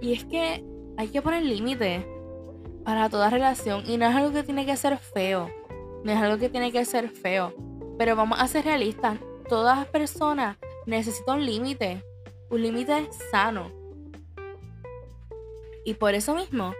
Y 0.00 0.12
es 0.12 0.24
que 0.24 0.64
hay 0.96 1.08
que 1.08 1.20
poner 1.20 1.42
límites 1.42 2.06
para 2.84 3.10
toda 3.10 3.28
relación. 3.28 3.82
Y 3.84 3.96
no 3.96 4.06
es 4.06 4.14
algo 4.14 4.30
que 4.30 4.44
tiene 4.44 4.64
que 4.64 4.76
ser 4.76 4.96
feo. 4.96 5.50
No 6.04 6.12
es 6.12 6.18
algo 6.18 6.38
que 6.38 6.48
tiene 6.48 6.70
que 6.70 6.84
ser 6.84 7.08
feo. 7.08 7.52
Pero 7.98 8.14
vamos 8.14 8.38
a 8.40 8.46
ser 8.46 8.64
realistas. 8.64 9.18
Todas 9.48 9.76
las 9.76 9.88
personas 9.88 10.56
necesita 10.86 11.32
un 11.32 11.44
límite, 11.44 12.04
un 12.48 12.62
límite 12.62 13.08
sano. 13.32 13.72
Y 15.84 15.94
por 15.94 16.14
eso 16.14 16.32
mismo 16.36 16.74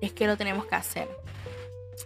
es 0.00 0.12
que 0.12 0.28
lo 0.28 0.36
tenemos 0.36 0.66
que 0.66 0.76
hacer. 0.76 1.08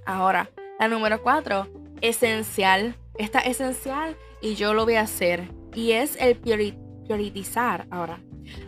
Ahora, 0.07 0.49
la 0.79 0.89
número 0.89 1.23
cuatro, 1.23 1.67
esencial. 2.01 2.95
Esta 3.19 3.41
esencial 3.41 4.17
y 4.41 4.55
yo 4.55 4.75
lo 4.75 4.85
voy 4.85 4.95
a 4.95 5.03
hacer. 5.03 5.53
Y 5.75 5.93
es 5.93 6.17
el 6.21 6.37
priorizar 6.37 7.87
ahora. 7.91 8.21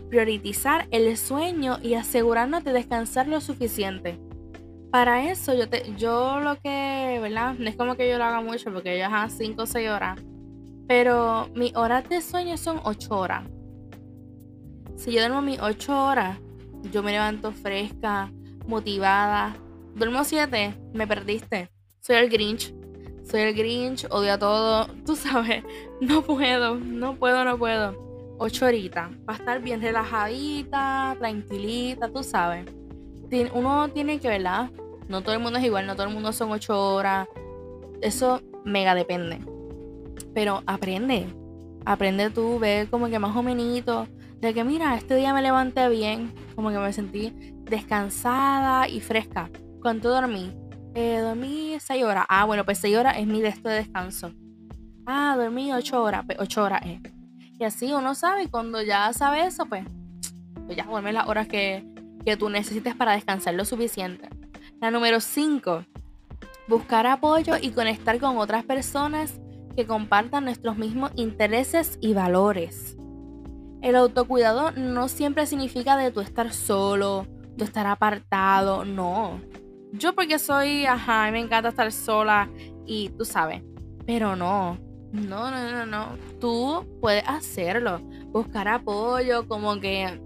Priorizar 0.08 0.86
el 0.90 1.16
sueño 1.16 1.78
y 1.82 1.94
asegurarnos 1.94 2.64
de 2.64 2.72
descansar 2.72 3.28
lo 3.28 3.40
suficiente. 3.40 4.20
Para 4.90 5.30
eso 5.30 5.54
yo, 5.54 5.68
te, 5.68 5.94
yo 5.96 6.40
lo 6.40 6.56
que, 6.56 7.18
¿verdad? 7.20 7.54
No 7.58 7.68
es 7.68 7.76
como 7.76 7.96
que 7.96 8.08
yo 8.08 8.18
lo 8.18 8.24
haga 8.24 8.40
mucho 8.40 8.72
porque 8.72 8.98
yo 8.98 9.06
hago 9.06 9.30
5 9.30 9.62
o 9.62 9.66
6 9.66 9.88
horas 9.88 10.20
pero 10.92 11.48
mis 11.54 11.74
horas 11.74 12.06
de 12.08 12.20
sueño 12.20 12.56
son 12.58 12.80
8 12.84 13.16
horas. 13.16 13.48
Si 14.96 15.10
yo 15.10 15.20
duermo 15.20 15.40
mis 15.40 15.58
8 15.58 16.06
horas, 16.06 16.38
yo 16.90 17.02
me 17.02 17.12
levanto 17.12 17.52
fresca, 17.52 18.30
motivada. 18.66 19.56
Duermo 19.94 20.22
7, 20.22 20.74
me 20.92 21.06
perdiste. 21.06 21.70
Soy 22.00 22.16
el 22.16 22.28
Grinch. 22.28 22.74
Soy 23.24 23.40
el 23.40 23.54
Grinch, 23.54 24.06
odio 24.10 24.34
a 24.34 24.38
todo. 24.38 24.86
Tú 25.06 25.16
sabes, 25.16 25.64
no 26.00 26.22
puedo, 26.22 26.76
no 26.76 27.16
puedo, 27.16 27.44
no 27.44 27.58
puedo. 27.58 28.36
8 28.38 28.66
horitas. 28.66 29.10
Para 29.24 29.38
estar 29.38 29.62
bien 29.62 29.80
relajadita, 29.80 31.14
tranquilita, 31.18 32.08
tú 32.08 32.24
sabes. 32.24 32.66
Uno 33.54 33.88
tiene 33.88 34.18
que, 34.18 34.28
¿verdad? 34.28 34.70
No 35.08 35.22
todo 35.22 35.34
el 35.34 35.40
mundo 35.40 35.58
es 35.58 35.64
igual, 35.64 35.86
no 35.86 35.94
todo 35.94 36.08
el 36.08 36.12
mundo 36.12 36.32
son 36.32 36.50
ocho 36.50 36.94
horas. 36.94 37.28
Eso 38.00 38.40
mega 38.64 38.94
depende. 38.94 39.38
Pero 40.34 40.62
aprende. 40.66 41.26
Aprende 41.84 42.30
tú, 42.30 42.58
ve 42.58 42.88
como 42.90 43.08
que 43.08 43.18
más 43.18 43.36
o 43.36 43.42
menos 43.42 44.08
de 44.40 44.52
que 44.52 44.64
mira, 44.64 44.96
este 44.96 45.14
día 45.14 45.32
me 45.32 45.40
levanté 45.40 45.88
bien, 45.88 46.32
como 46.56 46.70
que 46.70 46.78
me 46.78 46.92
sentí 46.92 47.32
descansada 47.62 48.88
y 48.88 49.00
fresca. 49.00 49.50
¿Cuánto 49.80 50.08
dormí? 50.08 50.52
Eh, 50.94 51.20
dormí 51.20 51.76
6 51.80 52.04
horas. 52.04 52.26
Ah, 52.28 52.44
bueno, 52.44 52.64
pues 52.64 52.78
6 52.78 52.96
horas 52.96 53.16
es 53.18 53.26
mi 53.26 53.40
de 53.40 53.48
esto 53.48 53.68
de 53.68 53.76
descanso. 53.76 54.32
Ah, 55.06 55.34
dormí 55.36 55.72
8 55.72 56.02
horas. 56.02 56.24
Pues 56.26 56.38
8 56.40 56.62
horas 56.62 56.82
es. 56.84 57.00
Y 57.58 57.64
así 57.64 57.92
uno 57.92 58.14
sabe, 58.14 58.44
y 58.44 58.48
cuando 58.48 58.82
ya 58.82 59.12
sabe 59.12 59.46
eso, 59.46 59.66
pues, 59.66 59.84
pues 60.66 60.76
ya 60.76 60.84
duerme 60.84 61.12
las 61.12 61.28
horas 61.28 61.46
que, 61.46 61.86
que 62.24 62.36
tú 62.36 62.48
necesites 62.48 62.94
para 62.94 63.12
descansar 63.12 63.54
lo 63.54 63.64
suficiente. 63.64 64.28
La 64.80 64.90
número 64.90 65.20
5. 65.20 65.84
Buscar 66.68 67.06
apoyo 67.06 67.54
y 67.60 67.70
conectar 67.70 68.18
con 68.18 68.38
otras 68.38 68.64
personas 68.64 69.40
que 69.76 69.86
compartan 69.86 70.44
nuestros 70.44 70.76
mismos 70.76 71.12
intereses 71.14 71.98
y 72.00 72.14
valores. 72.14 72.96
El 73.80 73.96
autocuidado 73.96 74.70
no 74.72 75.08
siempre 75.08 75.46
significa 75.46 75.96
de 75.96 76.10
tú 76.10 76.20
estar 76.20 76.52
solo, 76.52 77.26
tú 77.56 77.64
estar 77.64 77.86
apartado, 77.86 78.84
no. 78.84 79.40
Yo 79.92 80.14
porque 80.14 80.38
soy, 80.38 80.86
ajá, 80.86 81.30
me 81.30 81.40
encanta 81.40 81.68
estar 81.68 81.92
sola 81.92 82.48
y 82.86 83.10
tú 83.10 83.24
sabes, 83.24 83.62
pero 84.06 84.36
no. 84.36 84.78
No, 85.12 85.50
no, 85.50 85.70
no, 85.70 85.86
no. 85.86 86.08
Tú 86.40 86.86
puedes 87.00 87.22
hacerlo. 87.26 88.00
Buscar 88.28 88.66
apoyo, 88.68 89.46
como 89.46 89.78
que... 89.78 90.20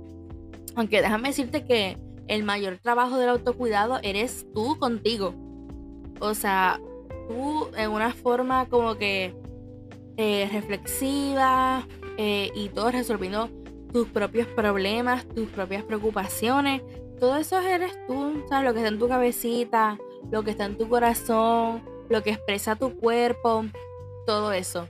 Aunque 0.76 1.02
déjame 1.02 1.28
decirte 1.28 1.64
que 1.64 1.98
el 2.28 2.44
mayor 2.44 2.78
trabajo 2.78 3.18
del 3.18 3.30
autocuidado 3.30 3.98
eres 4.02 4.46
tú 4.54 4.78
contigo. 4.78 5.34
O 6.20 6.34
sea, 6.34 6.80
tú 7.28 7.68
en 7.76 7.90
una 7.90 8.12
forma 8.12 8.66
como 8.66 8.96
que 8.96 9.34
eh, 10.16 10.48
reflexiva 10.52 11.86
eh, 12.16 12.50
y 12.54 12.68
todo 12.68 12.90
resolviendo 12.90 13.50
tus 13.92 14.08
propios 14.08 14.46
problemas, 14.48 15.26
tus 15.28 15.48
propias 15.48 15.82
preocupaciones. 15.82 16.82
Todo 17.18 17.36
eso 17.36 17.60
eres 17.60 17.92
tú, 18.06 18.44
¿sabes? 18.48 18.66
Lo 18.66 18.72
que 18.72 18.80
está 18.80 18.88
en 18.88 18.98
tu 18.98 19.08
cabecita, 19.08 19.98
lo 20.30 20.42
que 20.42 20.50
está 20.50 20.64
en 20.66 20.76
tu 20.76 20.88
corazón, 20.88 21.82
lo 22.08 22.22
que 22.22 22.30
expresa 22.30 22.76
tu 22.76 22.96
cuerpo, 22.96 23.64
todo 24.26 24.52
eso. 24.52 24.88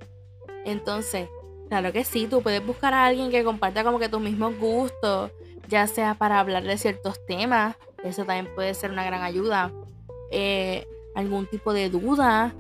Entonces, 0.64 1.28
claro 1.68 1.92
que 1.92 2.04
sí, 2.04 2.26
tú 2.26 2.42
puedes 2.42 2.64
buscar 2.66 2.94
a 2.94 3.06
alguien 3.06 3.30
que 3.30 3.44
comparta 3.44 3.84
como 3.84 3.98
que 3.98 4.08
tus 4.08 4.20
mismos 4.20 4.58
gustos, 4.58 5.30
ya 5.68 5.86
sea 5.86 6.14
para 6.14 6.40
hablar 6.40 6.64
de 6.64 6.78
ciertos 6.78 7.24
temas, 7.26 7.76
eso 8.02 8.24
también 8.24 8.52
puede 8.54 8.74
ser 8.74 8.90
una 8.90 9.04
gran 9.04 9.22
ayuda. 9.22 9.72
Eh, 10.30 10.86
algún 11.14 11.46
tipo 11.46 11.72
de 11.72 11.88
duda, 11.88 12.54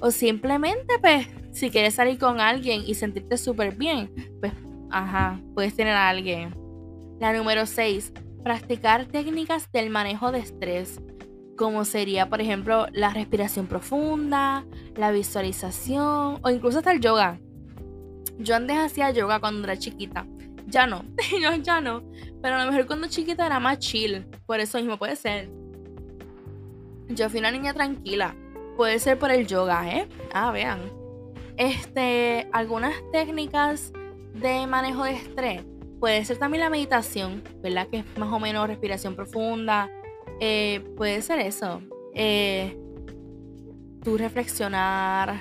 o 0.00 0.10
simplemente, 0.10 0.98
pues, 1.00 1.26
si 1.52 1.70
quieres 1.70 1.94
salir 1.94 2.18
con 2.18 2.40
alguien 2.40 2.82
y 2.86 2.94
sentirte 2.94 3.36
súper 3.36 3.74
bien, 3.74 4.10
pues, 4.40 4.52
ajá, 4.90 5.40
puedes 5.54 5.74
tener 5.74 5.94
a 5.94 6.08
alguien. 6.08 6.54
La 7.18 7.32
número 7.32 7.66
6, 7.66 8.12
practicar 8.42 9.06
técnicas 9.06 9.70
del 9.72 9.90
manejo 9.90 10.32
de 10.32 10.38
estrés, 10.38 11.00
como 11.56 11.84
sería, 11.84 12.28
por 12.28 12.40
ejemplo, 12.40 12.86
la 12.92 13.10
respiración 13.10 13.66
profunda, 13.66 14.64
la 14.96 15.10
visualización 15.10 16.38
o 16.42 16.50
incluso 16.50 16.78
hasta 16.78 16.92
el 16.92 17.00
yoga. 17.00 17.40
Yo 18.38 18.54
antes 18.54 18.78
hacía 18.78 19.10
yoga 19.10 19.40
cuando 19.40 19.64
era 19.64 19.76
chiquita. 19.76 20.26
Ya 20.66 20.86
no, 20.86 21.04
ya 21.62 21.80
no. 21.80 22.02
Pero 22.40 22.54
a 22.54 22.64
lo 22.64 22.70
mejor 22.70 22.86
cuando 22.86 23.08
chiquita 23.08 23.46
era 23.46 23.58
más 23.58 23.78
chill. 23.78 24.26
Por 24.46 24.60
eso 24.60 24.78
mismo 24.78 24.96
puede 24.98 25.16
ser. 25.16 25.50
Yo 27.08 27.28
fui 27.28 27.40
una 27.40 27.50
niña 27.50 27.74
tranquila. 27.74 28.36
Puede 28.76 29.00
ser 29.00 29.18
por 29.18 29.32
el 29.32 29.46
yoga, 29.46 29.90
¿eh? 29.90 30.08
Ah, 30.32 30.52
vean. 30.52 30.80
Este, 31.56 32.48
algunas 32.52 32.94
técnicas 33.10 33.92
de 34.34 34.66
manejo 34.68 35.02
de 35.02 35.12
estrés. 35.14 35.64
Puede 36.00 36.24
ser 36.24 36.38
también 36.38 36.62
la 36.62 36.70
meditación, 36.70 37.42
¿verdad? 37.62 37.88
Que 37.88 37.98
es 37.98 38.18
más 38.18 38.32
o 38.32 38.38
menos 38.38 38.68
respiración 38.68 39.16
profunda. 39.16 39.90
Eh, 40.40 40.84
puede 40.96 41.22
ser 41.22 41.40
eso. 41.40 41.82
Eh, 42.14 42.78
tú 44.02 44.16
reflexionar, 44.16 45.40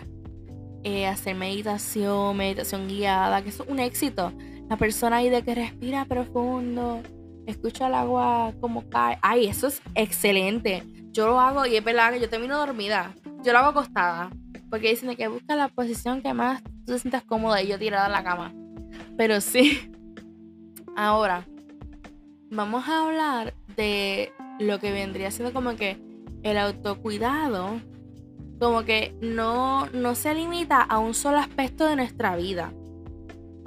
eh, 0.84 1.06
hacer 1.06 1.36
meditación, 1.36 2.38
meditación 2.38 2.88
guiada, 2.88 3.42
que 3.44 3.50
es 3.50 3.60
un 3.60 3.80
éxito. 3.80 4.34
La 4.70 4.78
persona 4.78 5.18
ahí 5.18 5.30
de 5.30 5.44
que 5.44 5.56
respira 5.56 6.06
profundo, 6.06 7.02
escucha 7.46 7.88
el 7.88 7.94
agua 7.94 8.54
como 8.60 8.90
cae. 8.90 9.18
Ay, 9.22 9.48
eso 9.48 9.68
es 9.68 9.82
excelente. 9.96 10.84
Yo 11.12 11.28
lo 11.28 11.40
hago 11.40 11.66
y 11.66 11.76
es 11.76 11.84
verdad 11.84 12.14
que 12.14 12.20
yo 12.20 12.30
termino 12.30 12.58
dormida. 12.58 13.14
Yo 13.44 13.54
lo 13.54 13.60
hago 13.60 13.70
acostada. 13.70 14.30
Porque 14.70 14.90
dicen 14.90 15.16
que 15.16 15.28
busca 15.28 15.56
la 15.56 15.70
posición 15.70 16.22
que 16.22 16.34
más 16.34 16.62
tú 16.64 16.94
te 16.94 17.00
sientas 17.00 17.24
cómoda 17.24 17.62
y 17.62 17.68
yo 17.68 17.80
tirada 17.80 18.08
en 18.08 18.12
la 18.12 18.24
cama. 18.24 18.54
Pero 19.18 19.40
sí. 19.40 19.92
Ahora, 21.00 21.46
vamos 22.50 22.90
a 22.90 23.06
hablar 23.06 23.54
de 23.76 24.34
lo 24.60 24.80
que 24.80 24.92
vendría 24.92 25.30
siendo 25.30 25.54
como 25.54 25.76
que 25.76 25.96
el 26.42 26.58
autocuidado, 26.58 27.80
como 28.60 28.84
que 28.84 29.16
no, 29.22 29.86
no 29.92 30.16
se 30.16 30.34
limita 30.34 30.82
a 30.82 30.98
un 30.98 31.14
solo 31.14 31.38
aspecto 31.38 31.86
de 31.86 31.98
nuestra 31.98 32.36
vida. 32.36 32.74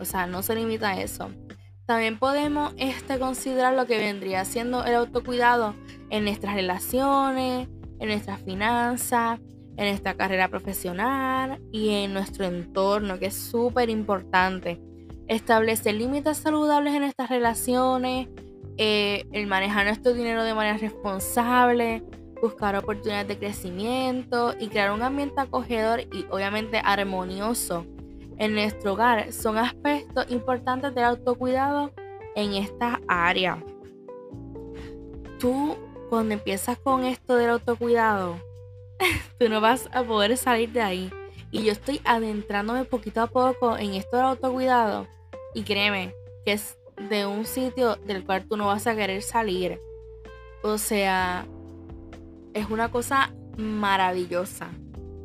O 0.00 0.04
sea, 0.04 0.26
no 0.26 0.42
se 0.42 0.56
limita 0.56 0.90
a 0.90 1.00
eso. 1.00 1.30
También 1.86 2.18
podemos 2.18 2.74
este, 2.78 3.20
considerar 3.20 3.74
lo 3.74 3.86
que 3.86 3.98
vendría 3.98 4.44
siendo 4.44 4.84
el 4.84 4.96
autocuidado 4.96 5.76
en 6.10 6.24
nuestras 6.24 6.56
relaciones, 6.56 7.68
en 8.00 8.08
nuestras 8.08 8.40
finanzas, 8.40 9.38
en 9.76 9.88
nuestra 9.88 10.14
carrera 10.14 10.48
profesional 10.48 11.62
y 11.70 11.90
en 11.90 12.12
nuestro 12.12 12.44
entorno, 12.44 13.20
que 13.20 13.26
es 13.26 13.36
súper 13.36 13.88
importante. 13.88 14.80
Establecer 15.30 15.94
límites 15.94 16.38
saludables 16.38 16.92
en 16.92 17.04
estas 17.04 17.30
relaciones, 17.30 18.26
eh, 18.78 19.28
el 19.30 19.46
manejar 19.46 19.86
nuestro 19.86 20.12
dinero 20.12 20.42
de 20.42 20.54
manera 20.54 20.76
responsable, 20.76 22.02
buscar 22.42 22.74
oportunidades 22.74 23.28
de 23.28 23.38
crecimiento 23.38 24.56
y 24.58 24.66
crear 24.66 24.90
un 24.90 25.02
ambiente 25.02 25.40
acogedor 25.40 26.00
y 26.00 26.26
obviamente 26.30 26.82
armonioso 26.84 27.86
en 28.38 28.54
nuestro 28.54 28.94
hogar 28.94 29.32
son 29.32 29.56
aspectos 29.56 30.28
importantes 30.32 30.92
del 30.96 31.04
autocuidado 31.04 31.92
en 32.34 32.54
esta 32.54 33.00
área. 33.06 33.62
Tú 35.38 35.76
cuando 36.08 36.34
empiezas 36.34 36.76
con 36.76 37.04
esto 37.04 37.36
del 37.36 37.50
autocuidado, 37.50 38.40
tú 39.38 39.48
no 39.48 39.60
vas 39.60 39.88
a 39.92 40.02
poder 40.02 40.36
salir 40.36 40.72
de 40.72 40.82
ahí. 40.82 41.10
Y 41.52 41.62
yo 41.62 41.70
estoy 41.70 42.00
adentrándome 42.04 42.84
poquito 42.84 43.20
a 43.20 43.28
poco 43.28 43.78
en 43.78 43.94
esto 43.94 44.16
del 44.16 44.26
autocuidado. 44.26 45.06
Y 45.54 45.62
créeme 45.62 46.14
que 46.44 46.52
es 46.52 46.78
de 47.08 47.26
un 47.26 47.44
sitio 47.44 47.96
del 47.96 48.24
cual 48.24 48.46
tú 48.46 48.56
no 48.56 48.66
vas 48.66 48.86
a 48.86 48.94
querer 48.94 49.22
salir. 49.22 49.80
O 50.62 50.78
sea, 50.78 51.46
es 52.54 52.68
una 52.70 52.90
cosa 52.90 53.32
maravillosa. 53.56 54.68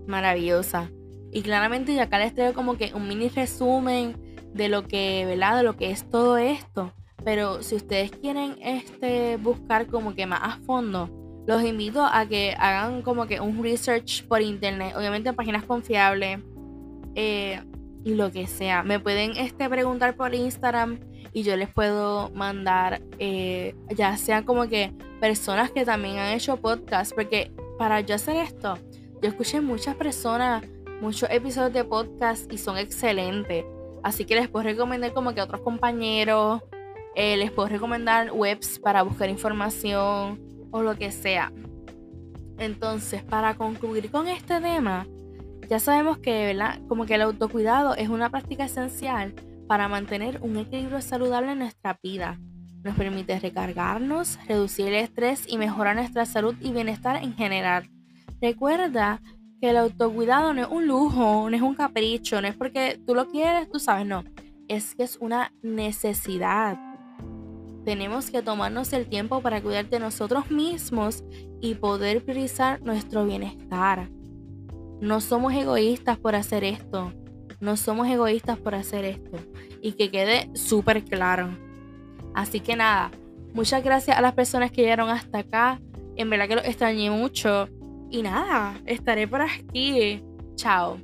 Maravillosa. 0.08 0.90
Y 1.32 1.42
claramente 1.42 1.94
ya 1.94 2.04
acá 2.04 2.20
les 2.20 2.34
traigo 2.34 2.54
como 2.54 2.78
que 2.78 2.94
un 2.94 3.08
mini 3.08 3.30
resumen 3.30 4.16
de 4.54 4.70
lo 4.70 4.88
que, 4.88 5.26
¿verdad? 5.26 5.58
De 5.58 5.64
lo 5.64 5.76
que 5.76 5.92
es 5.92 6.10
todo 6.10 6.38
esto. 6.38 6.94
Pero 7.24 7.62
si 7.62 7.76
ustedes 7.76 8.12
quieren 8.12 8.56
este, 8.62 9.38
buscar 9.38 9.88
como 9.88 10.16
que 10.16 10.26
más 10.26 10.40
a 10.44 10.58
fondo, 10.66 11.10
los 11.48 11.64
invito 11.64 12.04
a 12.04 12.26
que 12.26 12.56
hagan 12.58 13.02
como 13.02 13.28
que 13.28 13.40
un 13.40 13.62
research 13.62 14.26
por 14.28 14.42
internet, 14.42 14.94
obviamente 14.96 15.30
en 15.30 15.36
páginas 15.36 15.64
confiables 15.64 16.40
eh, 17.16 17.62
lo 18.14 18.32
que 18.32 18.48
sea. 18.48 18.84
Me 18.84 19.00
pueden 19.00 19.32
este, 19.36 19.68
preguntar 19.68 20.16
por 20.16 20.36
Instagram 20.36 21.00
y 21.34 21.44
yo 21.44 21.58
les 21.58 21.70
puedo 21.70 22.30
mandar, 22.30 23.02
eh, 23.20 23.76
ya 23.96 24.16
sean 24.16 24.44
como 24.44 24.68
que 24.68 24.94
personas 25.20 25.72
que 25.72 25.84
también 25.84 26.20
han 26.20 26.34
hecho 26.34 26.58
podcast, 26.58 27.14
porque 27.14 27.52
para 27.78 28.00
yo 28.02 28.16
hacer 28.16 28.38
esto, 28.38 28.78
yo 29.22 29.30
escuché 29.30 29.60
muchas 29.60 29.96
personas, 29.96 30.64
muchos 31.02 31.30
episodios 31.32 31.74
de 31.74 31.84
podcast 31.84 32.52
y 32.54 32.58
son 32.58 32.78
excelentes. 32.78 33.66
Así 34.04 34.26
que 34.26 34.36
les 34.36 34.48
puedo 34.48 34.64
recomendar 34.64 35.14
como 35.14 35.34
que 35.34 35.42
otros 35.42 35.62
compañeros, 35.62 36.62
eh, 37.16 37.38
les 37.38 37.52
puedo 37.52 37.70
recomendar 37.70 38.32
webs 38.32 38.78
para 38.80 39.02
buscar 39.02 39.30
información 39.30 40.40
o 40.72 40.82
lo 40.84 40.96
que 40.96 41.12
sea. 41.12 41.52
Entonces, 42.58 43.24
para 43.24 43.56
concluir 43.56 44.12
con 44.12 44.28
este 44.28 44.62
tema, 44.62 45.08
ya 45.68 45.80
sabemos 45.80 46.18
que, 46.20 46.46
¿verdad? 46.48 46.80
Como 46.88 47.06
que 47.06 47.16
el 47.16 47.22
autocuidado 47.22 47.96
es 47.96 48.10
una 48.10 48.30
práctica 48.30 48.66
esencial 48.66 49.34
para 49.68 49.88
mantener 49.88 50.40
un 50.42 50.58
equilibrio 50.58 51.02
saludable 51.02 51.54
en 51.54 51.60
nuestra 51.60 52.00
vida. 52.02 52.40
Nos 52.84 52.96
permite 52.96 53.40
recargarnos, 53.40 54.38
reducir 54.48 54.88
el 54.88 54.96
estrés 54.96 55.46
y 55.48 55.58
mejorar 55.58 55.96
nuestra 55.96 56.26
salud 56.26 56.56
y 56.62 56.72
bienestar 56.72 57.24
en 57.24 57.34
general. 57.34 57.90
Recuerda 58.42 59.22
que 59.60 59.70
el 59.70 59.78
autocuidado 59.78 60.54
no 60.54 60.62
es 60.62 60.68
un 60.70 60.86
lujo, 60.86 61.50
no 61.50 61.56
es 61.56 61.62
un 61.62 61.74
capricho, 61.74 62.42
no 62.42 62.48
es 62.48 62.56
porque 62.56 63.00
tú 63.08 63.16
lo 63.16 63.28
quieres, 63.28 63.70
tú 63.72 63.80
sabes, 63.80 64.06
no. 64.06 64.24
Es 64.68 64.94
que 64.96 65.04
es 65.04 65.18
una 65.18 65.52
necesidad. 65.64 66.78
tenemos 67.86 68.32
que 68.32 68.42
tomarnos 68.42 68.94
el 68.94 69.08
tiempo 69.08 69.42
para 69.42 69.62
cuidar 69.62 69.88
de 69.88 70.00
nosotros 70.00 70.50
mismos 70.50 71.24
y 71.62 71.76
poder 71.76 72.24
priorizar 72.26 72.82
nuestro 72.82 73.26
bienestar. 73.26 74.10
No 75.02 75.22
somos 75.22 75.54
egoístas 75.54 76.18
por 76.18 76.36
hacer 76.36 76.64
esto. 76.64 77.12
No 77.60 77.78
somos 77.78 78.08
egoístas 78.08 78.58
por 78.58 78.76
hacer 78.76 79.06
esto. 79.06 79.38
Y 79.82 79.94
que 79.94 80.10
quede 80.10 80.50
súper 80.56 81.04
claro. 81.04 81.50
Así 82.34 82.60
que 82.60 82.76
nada, 82.76 83.12
muchas 83.54 83.84
gracias 83.84 84.18
a 84.18 84.22
las 84.22 84.34
personas 84.34 84.72
que 84.72 84.82
llegaron 84.82 85.10
hasta 85.10 85.40
acá. 85.40 85.80
En 86.16 86.30
verdad 86.30 86.48
que 86.48 86.56
lo 86.56 86.64
extrañé 86.64 87.10
mucho. 87.10 87.68
Y 88.10 88.22
nada, 88.22 88.80
estaré 88.86 89.28
por 89.28 89.42
aquí. 89.42 90.24
Chao. 90.56 90.98